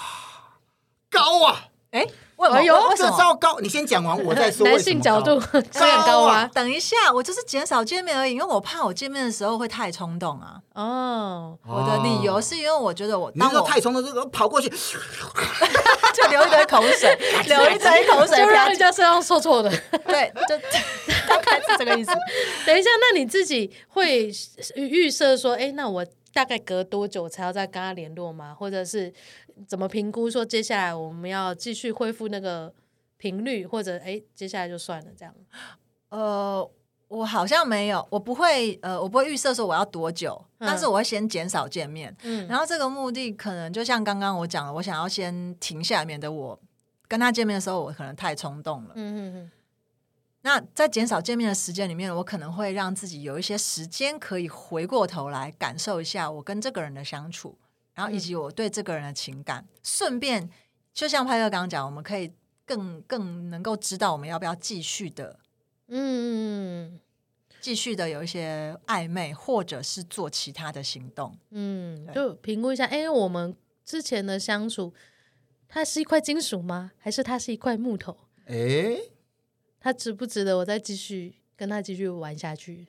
[1.09, 1.70] 高啊！
[1.91, 4.65] 哎，哎呦，这招高，你先讲完，我再说。
[4.67, 5.37] 男性角度
[5.71, 6.49] 这样高啊？
[6.53, 10.55] 等一下，我就是减少见面而已，因为我怕我见面的时候会太冲动啊。
[10.73, 14.69] 哦，我的理由是因为我觉得我当我太冲动，这个跑过去。
[16.13, 19.69] 就流一堆口水，流一堆口水，就让人家身上臭臭的。
[20.05, 20.57] 对，就
[21.27, 22.11] 大概是这个意思。
[22.65, 24.31] 等一下，那你自己会
[24.75, 28.55] 预设说，哎，那我大概隔多久才要再跟他联络吗？
[28.57, 29.11] 或者是
[29.67, 32.73] 怎么评估说接下来我们要继续恢复那个
[33.17, 35.33] 频率，或者哎，接下来就算了这样？
[36.09, 36.71] 呃。
[37.11, 46.57] 我好像没有，我不会，呃，我不会预设说我要多久，嗯、但是我会先减少见面，嗯，然后这个目的可能就像刚刚我讲了，我想要先停下来，免得我
[47.09, 49.51] 跟他见面的时候我可能太冲动了，嗯嗯嗯。
[50.43, 57.57] 那在减少见面的时间里面，我可能会让自己有一些时间可以回过头来感受一下我跟这个人的相处，
[57.93, 60.49] 然后以及我对这个人的情感，嗯、顺便
[60.93, 62.31] 就像派克刚刚讲，我们可以
[62.65, 65.39] 更更能够知道我们要不要继续的。
[65.87, 66.99] 嗯，
[67.59, 71.37] 继续的有一些暧昧，或者是做其他的行动。
[71.49, 74.93] 嗯，就评估一下，哎，我们之前的相处，
[75.67, 76.91] 它是一块金属吗？
[76.97, 78.17] 还是它是一块木头？
[78.45, 78.97] 哎，
[79.79, 82.87] 它值不值得我再继续跟他继续玩下去？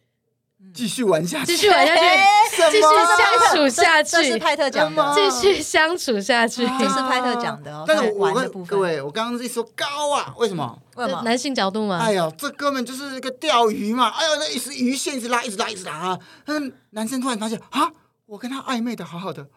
[0.72, 2.00] 继续玩下去，继续玩下去，
[2.70, 4.10] 继续相处下去。
[4.10, 7.84] 这是派特讲的，继续相处下去，这是派特讲的哦。
[7.86, 10.78] 但是我跟各位，我刚刚一说高啊，为什么？
[10.96, 11.22] 为什么？
[11.22, 11.98] 男性角度嘛。
[11.98, 14.08] 哎呦，这哥们就是一个钓鱼嘛！
[14.08, 16.18] 哎呦，那一直鱼线一直拉，一直拉，一直拉啊！
[16.46, 17.92] 嗯，男生突然发现啊，
[18.26, 19.48] 我跟他暧昧的好好的，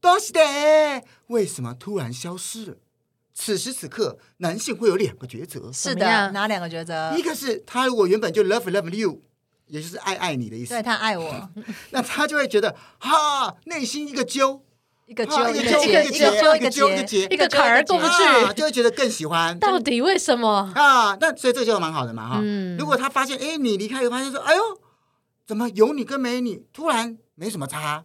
[0.00, 0.40] 都是的，
[1.28, 2.74] 为什么突然消失了？
[3.32, 5.70] 此时此刻，男性会有两个抉择。
[5.72, 7.14] 是的，哪两个抉择？
[7.16, 9.22] 一个是他如果原本就 love love you。
[9.66, 11.48] 也就是爱爱你的意思，对，他爱我，
[11.90, 14.62] 那他就会觉得哈，内心一个揪，
[15.06, 19.58] 一个揪，一个揪，一个揪，一个揪，一个结，一个坎儿过不去，就会觉得更喜欢。
[19.58, 21.16] 到底为什么啊？
[21.20, 22.42] 那所以这就蛮好的嘛哈。
[22.78, 24.62] 如果他发现，哎，你离开，以后发现说，哎呦，
[25.46, 28.04] 怎么有你跟没你，突然没什么差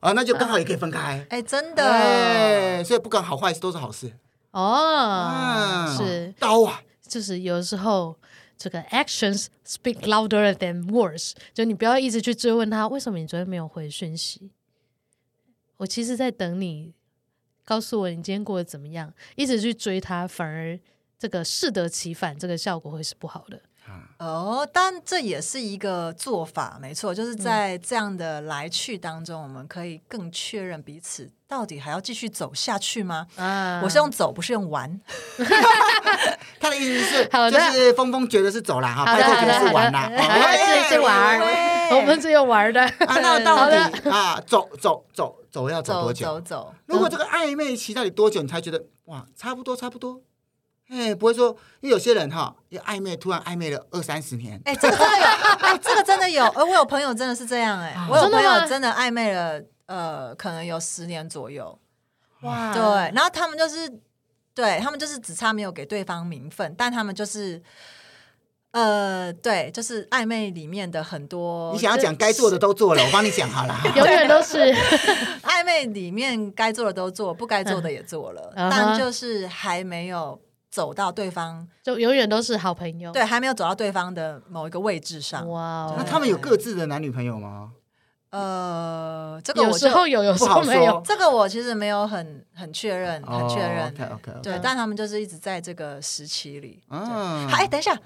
[0.00, 0.12] 啊？
[0.12, 1.24] 那就刚好也可以分开。
[1.30, 4.12] 哎，真的，所以不管好坏事都是好事。
[4.50, 8.16] 哦，是刀啊，就是有时候。
[8.56, 14.50] 这个 actions speak louder than words，就你不要一直去追问他为什么你昨天没有回讯息。
[15.76, 16.94] 我其实在等你
[17.64, 20.78] 告诉我你今天过得怎么样，一直去追他，反而
[21.18, 23.60] 这个适得其反，这个效果会是不好的。
[24.18, 33.26] 哦，但这也是一个做法，没错，就是在这样的来去当中，嗯、我们可以更确认彼此到底还要继续走下去吗？
[33.36, 35.00] 啊，我是用走，不是用玩。
[36.58, 40.10] 他的意思是，就是峰峰觉得是走了哈，派特觉得是玩啦，
[40.56, 41.38] 是是玩，
[41.92, 42.82] 我们只有玩的。
[42.82, 43.76] 啊，那到底
[44.10, 46.24] 啊，走走走走要走多久？
[46.24, 46.74] 走走。
[46.86, 50.20] 如果这个暧昧期到底多久，你才觉得哇，差不多差不多？
[50.88, 51.48] 哎，不会说，
[51.80, 54.60] 因为有些人哈，也暧昧，突然暧昧了二三十年。
[54.64, 55.24] 哎，这个真的有，
[55.60, 56.44] 哎，这个真的有。
[56.48, 61.78] 而我有朋友真的是这样，哎，我有朋友真的暧昧了，呃，可能有十年左右。
[62.42, 62.82] 哇，对，
[63.14, 64.00] 然后他们就是，
[64.54, 67.62] 对他们就是只差没有给对方名分，但他们就是，
[68.72, 71.72] 呃，对，就是暧昧里面的很多。
[71.72, 73.74] 你想要讲该做的都做了，我帮你讲好了。
[73.96, 74.72] 永远都是
[75.42, 80.40] 暧昧里面该做的都做，不该做的也做了，但就是还没有。
[80.68, 85.48] 走到对方就永远都是好朋友，对，还没有走到对方的某一个位置上。
[85.48, 87.72] 哇 Wow，那他们有各自的男女朋友吗？
[88.36, 91.00] 呃，这个有时候有，有时候没有。
[91.04, 93.88] 这个我其实没有很很确认，很确认。
[93.88, 96.82] OK OK，对，但他们就是一直在这个时期里。
[96.90, 97.98] 嗯，哎，等一下，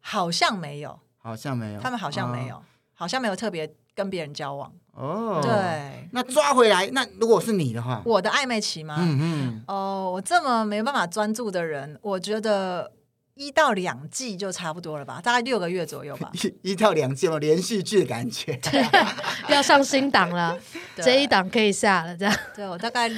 [0.00, 2.62] 好像没有，好像没有，他们好像没有。
[2.94, 4.72] 好像没有特别跟别人交往。
[4.92, 8.96] 哦，对，那抓回来，那如果是你的话，我的暧昧期吗？
[8.98, 12.90] 嗯嗯，哦，我这么没办法专注的人，我觉得
[13.38, 16.28] 一到两季就差不多了吧，大概六个月左右吧。
[16.62, 18.56] 一一到两季嘛，连续剧的感觉。
[18.70, 18.84] 对，
[19.48, 20.58] 要上新档了，
[20.96, 22.36] 这一档可以下了，这样。
[22.54, 23.08] 对，我大概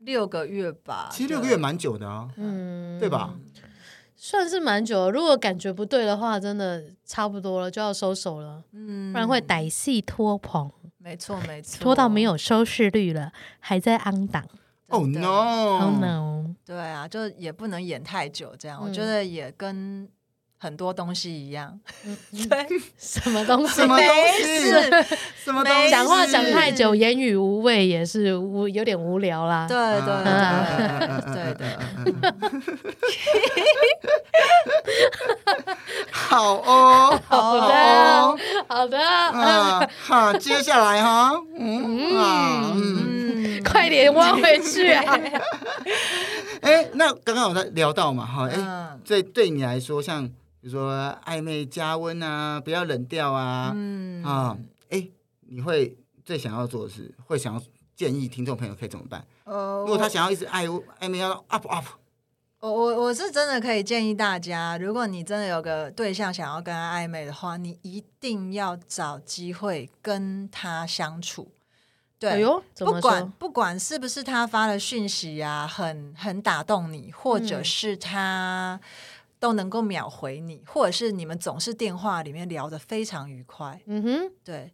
[0.00, 1.08] 六个月吧。
[1.10, 3.34] 其实六个月蛮久的啊，嗯，对吧？
[4.14, 10.70] 算是蛮久，如果感觉不对的话，真的差不多了，就要收手了，嗯，不然会歹戏拖棚。
[10.98, 14.44] 没错，没错，拖到没有收视率了，还在 on 档。
[14.90, 16.44] Oh no！Oh no！
[16.66, 20.08] 对啊，就也不能演太久，这样、嗯、我觉得也跟
[20.58, 21.78] 很多东西一样。
[22.04, 22.16] 嗯、
[22.48, 22.66] 对，
[22.98, 23.74] 什么东西？
[23.74, 24.70] 什么东西？
[25.44, 25.90] 什么东西？
[25.90, 29.66] 讲话讲太久，言语无味，也是无有点无聊啦。
[29.68, 30.34] 对对对
[31.34, 31.70] 对对。
[36.12, 37.74] 好哦，好的，
[38.68, 42.99] 好的，啊，好，接下来哈，嗯嗯，
[43.90, 45.02] 快点挖回去啊！
[46.62, 50.94] 哎，那刚刚我在聊到嘛，哈，哎，这对你来说，像比如说
[51.26, 54.56] 暧昧加温啊，不要冷掉啊，嗯啊，
[54.90, 55.08] 哎，
[55.48, 57.60] 你会最想要做的是，会想要
[57.96, 59.26] 建议听众朋友可以怎么办？
[59.44, 60.68] 如果他想要一直暧
[61.00, 61.84] 暧昧要 up up。
[62.60, 71.50] 我我我是真的可以建议大家，如果你真的有个对象想要跟他暧昧的话，你一定要找机会跟他相处。
[72.20, 72.44] 对，
[72.78, 78.78] 不管不管是不是他发的讯息啊，很很打动你，或者是他
[79.40, 83.80] 都能够秒回你，嗯、或者是你们总是电话里面聊得非常愉快。
[83.86, 84.72] 嗯哼，对，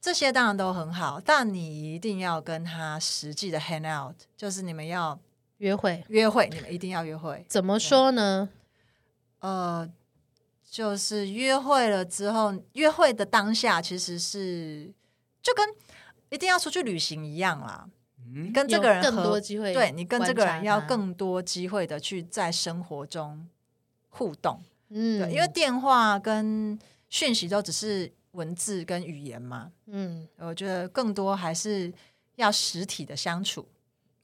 [0.00, 5.18] 这些当然都很好，但你一定要跟他实际的 hang out，就是你们要。
[5.58, 7.44] 约会，约会，你们一定要约会。
[7.48, 8.48] 怎么说呢？
[9.40, 9.90] 呃，
[10.70, 14.94] 就是约会了之后，约会的当下其实是
[15.42, 15.68] 就跟
[16.30, 17.88] 一定要出去旅行一样啦。
[18.18, 23.48] 嗯，跟这个人更多机会，对，你跟这个人要更多机会的去在生活中
[24.08, 24.60] 互动。
[24.90, 29.72] 嗯，对，因为电话跟讯息都只是文字跟语言嘛。
[29.86, 31.92] 嗯，我觉得更多还是
[32.36, 33.66] 要实体的相处。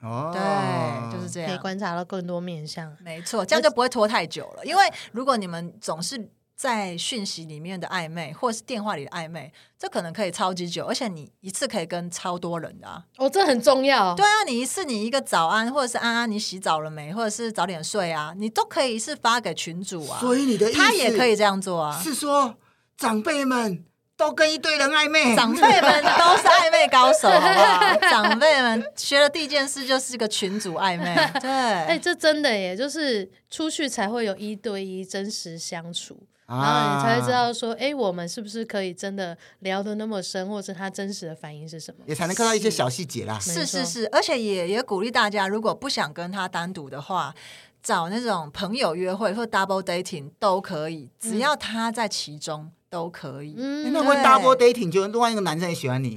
[0.00, 2.94] 哦，对，就是这样，可以观察到更多面相。
[3.00, 4.64] 没错，这样就不会拖太久了。
[4.66, 4.82] 因为
[5.12, 13.05] 如果你们总是在讯息里面的暧昧，或者是电话里的暧昧，这可能可以超级久，而且你一次可以跟超多人的啊。
[13.16, 14.14] 哦，这很重要。
[14.14, 17.12] 对啊，你一次你一个早安，或者是安安，你洗澡了没？
[17.12, 20.18] 或者是早点睡啊，你都可以是发给群主啊。
[20.20, 22.00] 所以你的意思，他也可以这样做啊。
[22.02, 22.57] 是说
[22.96, 23.84] 长辈们。
[24.16, 27.96] 都跟一堆人暧昧，长辈们都是暧昧高手，好不好？
[28.09, 43.38] 长辈们学的第一件事就是个群主暧昧，对， 哎、欸，这真的耶，就是出去才会有一对一真实相处，啊、然后你才会知道说，哎、欸，我们是不是可以真的聊得那么深，或者他真实的反应是什么，也才能看到一些小细节啦。
[43.38, 47.34] 是是是，而且也也鼓励大家，如果不想跟他单独的话，
[47.82, 52.70] 找那种朋友约会或 double dating 都可以，只要他在其中。
[52.95, 56.16] 都可以，嗯，那会 double dating 就另外一个男生也喜欢你，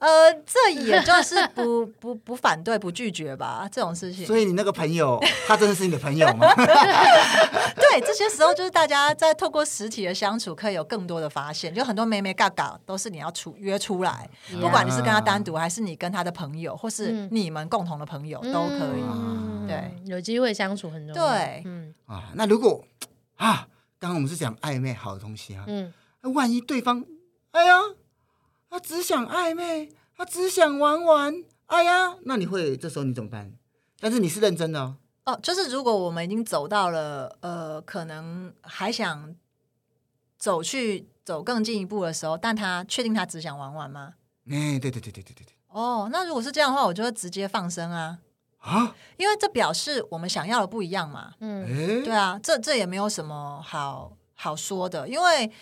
[0.00, 0.08] 呃，
[0.44, 4.26] 这也就是不 不不反对不拒绝吧，这种事情。
[4.26, 6.48] 所以你那个朋友，他真的是你的朋友吗？
[7.78, 14.28] 对，这些时候就是大家在透过实体的相处，可以有更多的发现，就很多妹妹嘎嘎都是你要出约出来，
[14.60, 19.68] 不管你是跟他单独，还是你跟他的朋友，或是你们共同的朋友，都可以。
[19.68, 21.28] 对，有机会相处很重要。
[21.28, 22.84] 对，嗯啊，那如果
[23.36, 23.68] 啊，
[23.98, 25.92] 刚刚我们是讲暧昧好的东西啊，嗯。
[26.22, 27.04] 万一对方，
[27.52, 27.80] 哎呀，
[28.68, 33.52] 他只想暧昧，他只想玩玩，哎呀，那你会这时候你怎么办？
[34.00, 34.96] 但是你是认真的哦。
[35.24, 39.34] 哦，就是如果我们已经走到了，呃，可能还想
[40.38, 44.14] 走去走更进一步的时候，但他确定他只想玩玩吗？
[44.50, 45.54] 哎，对对对对对对对。
[45.68, 48.18] 哦，那如果是这样的话，我就会直接放生啊。
[48.58, 48.94] 啊？
[49.16, 51.34] 因为这表示我们想要的不一样嘛。
[51.40, 55.52] 嗯，对啊，这这也没有什么好好说的，因为。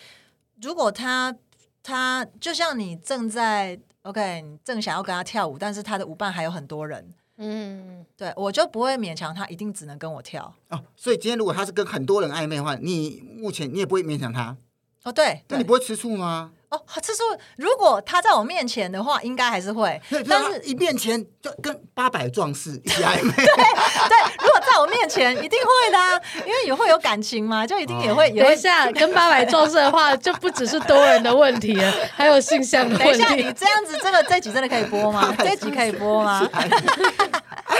[0.61, 1.35] 如果他
[1.83, 10.83] 他就像你正在 OK，你正想要跟他跳舞，但是他的舞伴还有很多人，嗯，对，我就不会勉强他一定只能跟我跳哦。
[10.95, 14.55] 所以今天如果他是跟很多人暧昧的话，你目前你也不会勉强他
[15.03, 15.11] 哦。
[15.11, 16.51] 对，那你不会吃醋吗？
[16.75, 17.23] 哦，吃醋。
[17.57, 19.99] 如果他在我面前的话，应该还是会。
[20.27, 23.31] 但是一面前就跟八百壮士一起暧昧。
[23.31, 28.29] 对 对，如果在我面前，一定会的，啊，因为也会有感情嘛，就一定也会。
[28.31, 33.19] 等一下，跟八百壮士的话，就不只是多人的问题了，还有性向的问题。
[33.19, 35.33] 等一下，你这样子，这个这集真的可以播吗？
[35.39, 36.47] 这集可以播吗？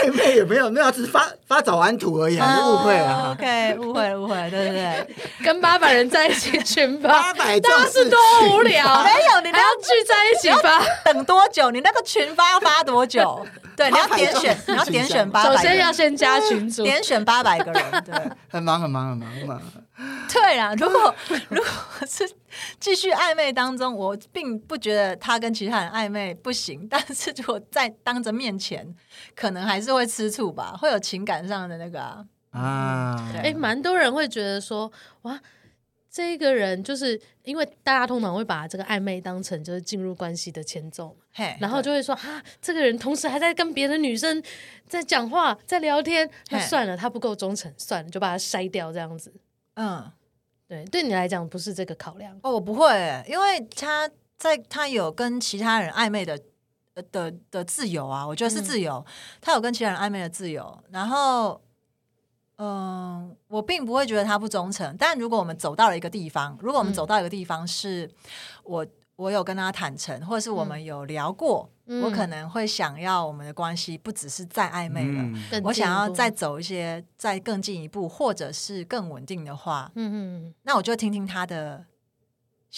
[0.06, 0.70] 暧暧昧有没有？
[0.70, 8.18] 没有，只是发发早安图而已，还是误会啊？OK，误会了，误会了，对对对， 跟八百人在一起群发，八百壮士是多
[8.50, 10.82] 无聊，没有，你还要聚在一起发，
[11.12, 11.70] 等多久？
[11.70, 13.46] 你那个群发要发多久？
[13.76, 18.14] 对，你要点选，你要点选八百，首先要先加群组，点选八百个人，对，
[18.48, 19.60] 很忙很忙很忙很忙。
[20.32, 21.14] 对啊，如果
[21.48, 22.30] 如果是
[22.78, 28.94] 继续暧昧当中，我并不觉得他跟其他人暧昧不行，但是如果在当着面前，
[29.34, 32.26] 可能还是会吃醋吧，会有情感上的那个啊。
[32.50, 34.92] 啊，哎，蛮多人会觉得说，
[35.22, 35.40] 哇。
[36.08, 41.14] 这个人就是因为大家通常会把这个暧昧当成就是进入关系的前奏
[41.60, 44.42] 然后就会说啊，这个人同时还在跟别的女生
[44.88, 49.30] 在讲话，在聊天，那算了，他不够忠诚，算了，就把他筛掉这样子。
[49.76, 50.12] 嗯，
[50.68, 52.38] 对，对你来讲不是这个考量。
[52.42, 56.38] 哦，我不会，因为他在他有跟其他人暧昧的
[57.10, 61.62] 的的自由啊，我觉得是自由，嗯、他有跟其他人暧昧的自由，然后。
[62.58, 68.12] 嗯，我并不会觉得他不忠诚，但如果我们走到了一个地方，如果我们走到一个地方是、嗯、
[68.62, 68.86] 我
[69.30, 81.84] 有跟他坦诚，或者是我们有聊过，嗯、我可能会想要我们的关系不只是再暧昧了，嗯、我想要再走一些，再更进一步，或者是更稳定的话，嗯嗯，那我就听听他的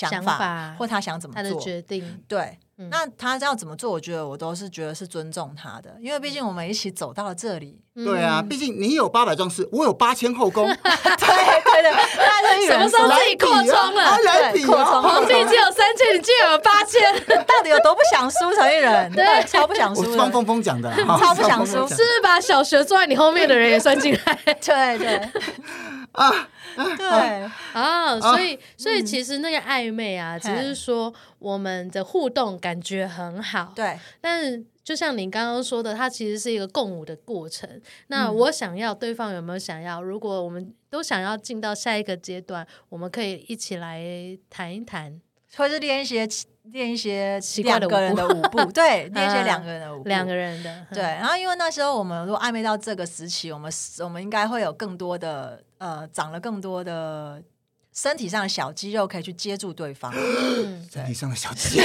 [0.06, 2.58] 想法，想法或他想怎么做，他的决定，对。
[2.92, 3.90] 那他要怎么做？
[3.90, 7.80] 我觉得我都是觉得是尊重他的，因为毕竟我们一起走到了这里。
[7.96, 10.64] 对啊，毕竟你有八百壮士，我有八千后宫。
[10.70, 14.16] 对对对，什么时候自己扩充了？
[14.24, 14.84] 来比啊！
[14.84, 17.02] 皇帝只有三千，你竟然有八千，
[17.44, 18.54] 到底有多不想输？
[18.54, 20.02] 陈一人，对，超不想输。
[20.02, 24.38] 我方峰峰讲的，超不想输，是不是把小学坐在你后面的人也算进来？
[24.62, 25.28] 对对。
[26.18, 26.48] 啊，
[26.96, 33.98] 对啊，所以所以其实那个暧昧啊，只是说我们的互动感觉很好，对。
[34.20, 37.80] 但是就像你刚刚说的，它其实是一个共舞的过程。
[38.08, 40.02] 那我想要，对方有没有想要？
[40.02, 44.02] 如果我们都想要进到下一个阶段，我们可以一起来
[44.48, 45.20] 谈一谈，
[45.56, 46.28] 或是练一些。
[46.70, 51.02] 练一些两个人的舞步，对，练一些两个人的舞步，两个人的，对。
[51.02, 57.42] 然后因为那时候我们如果暧昧到这个时期，我们我们应该会有更多的呃，长了更多的。
[58.00, 60.12] 身体上的小肌肉可以去接住对方，
[60.88, 61.84] 身体上的小肌肉，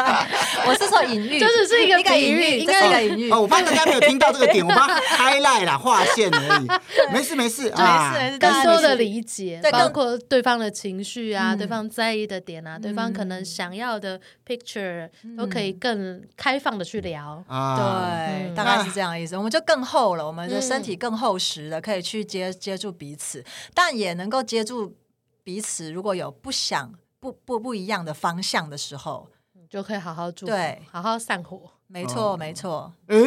[0.66, 3.30] 我是说隐喻，这只是一个隐喻，应该是一个隐喻。
[3.30, 6.66] 哦，我怕大家没有听到这个点，我怕 highlight 啦，划线而已。
[7.12, 17.44] 没事没事啊，更多的理解，包括对方的情绪啊，对方在意的点啊，对方可能想要的 picture 都可以更开放的去聊。
[17.46, 19.36] 对，大概是这样的意思。
[19.36, 23.44] 我们就更厚了，我们的身体更厚实的，可以去接接住彼此，
[23.74, 24.96] 但也能够接住。
[25.44, 29.28] 彼此如果有不想不不不一样的方向的时候，
[29.68, 31.72] 就可以好好住，对，好好散伙。
[31.88, 32.90] 没错，没错。
[33.08, 33.18] 哎，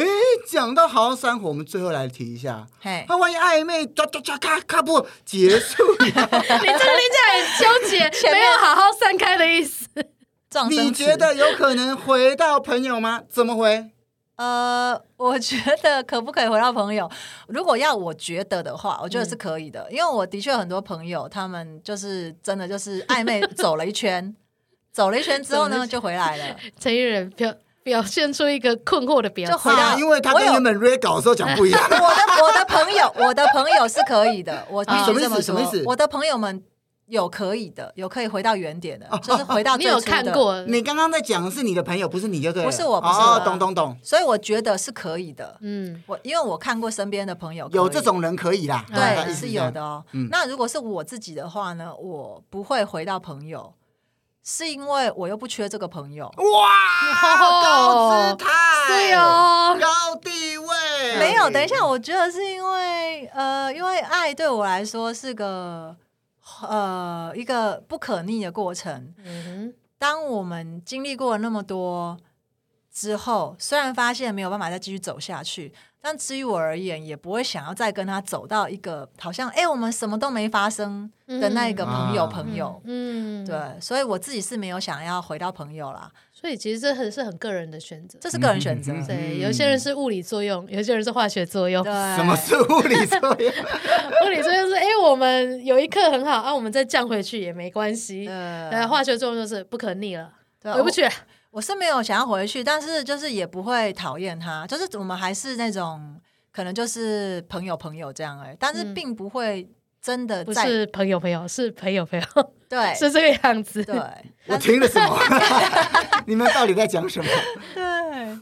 [0.48, 9.86] 讲到好好散伙，我们最后来提一下，嘿，那万一暧昧抓抓抓咔咔不结束，你这个听起来很纠结，没有好好散开的意思。
[10.70, 13.22] 你觉得有可能回到朋友吗？
[13.28, 13.90] 怎么回？
[14.36, 17.10] 呃，我觉得可不可以回到朋友？
[17.48, 24.34] 如果要我觉得的话，我觉得是可以的，嗯、因为我的确有很多朋友，他们就是真的就是暧昧走了一圈，
[24.92, 26.56] 走了一圈之后呢，就回来了。
[26.78, 31.80] 陈誉仁表表现出一个困惑的表情，就回来，因为他跟原本 re 稿的时候讲不一样。
[31.88, 35.40] 我的我的朋友，我的朋友是可以的，我必须这么说。
[35.40, 35.70] 什么意思？
[35.70, 35.82] 什么意思？
[35.86, 36.62] 我的朋友们。
[37.06, 40.00] 有可以的，有可以回到原点的，就是回到 最初的。
[40.00, 40.60] 你有看过？
[40.62, 42.68] 你刚刚在讲的是你的朋友，不是你就对了。
[42.68, 43.40] 不是我，不是我。
[43.40, 43.96] 懂懂懂。
[44.02, 45.56] 所以我觉得是可以的。
[45.60, 50.04] 嗯，我因为我看过身边的朋友有这种人可以啦，对，是有的哦。
[50.30, 53.72] 那如果是我自己的话呢，我不会回到朋友，
[54.42, 56.26] 是因为我又不缺这个朋友。
[56.26, 56.42] 哇，
[57.62, 58.48] 高姿态，
[58.88, 60.66] 对哦，高地位。
[61.20, 65.94] 没有，等一下，我觉得是因为呃，因为爱对我来说是个。
[66.68, 69.12] 呃，一个不可逆的过程。
[69.24, 72.16] 嗯，当我们经历过了那么多
[72.92, 82.80] 之后，虽然发现没有办法再继续走下去，但至于我而言，也不会想要再跟他走到一个好像哎，我们什么都没发生的那一个朋友朋友。
[82.84, 86.10] 嗯，对，所以我自己是没有想要回到朋友啦。
[86.38, 88.92] 所以其实这很是很个人的选择，这是个人选择。
[88.92, 91.82] 嗯、对，有些人是物理作用，有些人是化学作用。
[91.82, 93.52] 对，什么是物理作用？
[94.26, 98.26] 物理作用是，哎，我们有一刻很好，啊，我们再降回去也没关系。
[98.26, 100.30] 对，化学作用就是不可逆了，
[100.60, 101.04] 对回不去。
[101.04, 101.10] 我，
[101.52, 106.20] 我是没有想要回去，但是就是也不会讨厌他，就是我们还是那种
[106.52, 109.66] 可能就是朋友朋友这样而已，但是并不会。
[110.06, 112.26] 真的不是朋友朋友，是朋友朋友，
[112.70, 113.84] 对，是这个样子。
[113.84, 114.00] 对，
[114.46, 115.18] 我听了什么？
[116.28, 117.28] 你们到底在讲什么？
[117.74, 118.38] 对，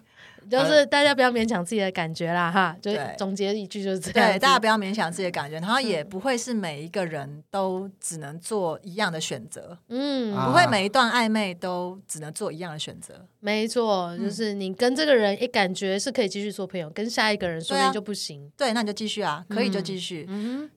[0.50, 4.32] 就是大家不要勉强自己的感觉啦，哈，就总结一句就是这样。
[4.32, 13.26] 对，大家不要勉强自己的感觉，然后也不会是每一个人都只能做一样的选择，嗯，不会每一段暧昧都只能做一样的选择。
[13.40, 18.52] 没错，就是你跟这个人一感觉是可以继续做朋友，跟下一个人说不定就不行。
[18.54, 20.26] 对，那你就继续啊，可以就继续。
[20.28, 20.68] 嗯。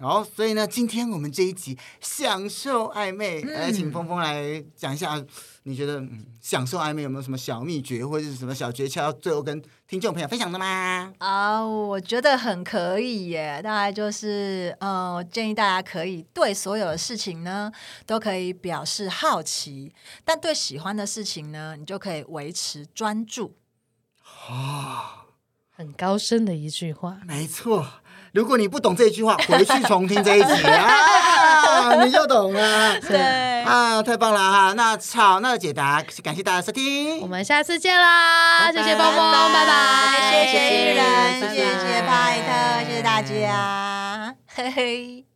[0.00, 5.20] 好，所以呢，今天我们这一集享受暧昧，来请峰峰来讲一下，
[5.64, 6.00] 你觉得
[6.40, 11.12] 享受暧昧有没有什么小秘诀或者是什么小诀窍，最后跟听众朋友分享的吗？
[11.18, 17.72] 啊，我觉得很可以耶，大概就是，嗯，我建议大家可以对所有的事情呢，
[18.06, 19.92] 都可以表示好奇，
[20.24, 23.56] 但对喜欢的事情呢，你就可以维持专注。
[24.48, 25.24] 啊，
[25.74, 27.84] 很高深的一句话，没错。
[28.32, 33.00] 如果你不懂这句话， 回去重听这一集啊，你就懂了。
[33.00, 33.18] 对
[33.64, 34.72] 啊，太棒了哈！
[34.74, 38.72] 那好，那解答，感谢大家收听，我们下次见啦！
[38.72, 40.30] 谢谢峰峰，拜拜！
[40.30, 45.27] 谢谢伊人，谢谢派特，谢谢大家，嘿嘿。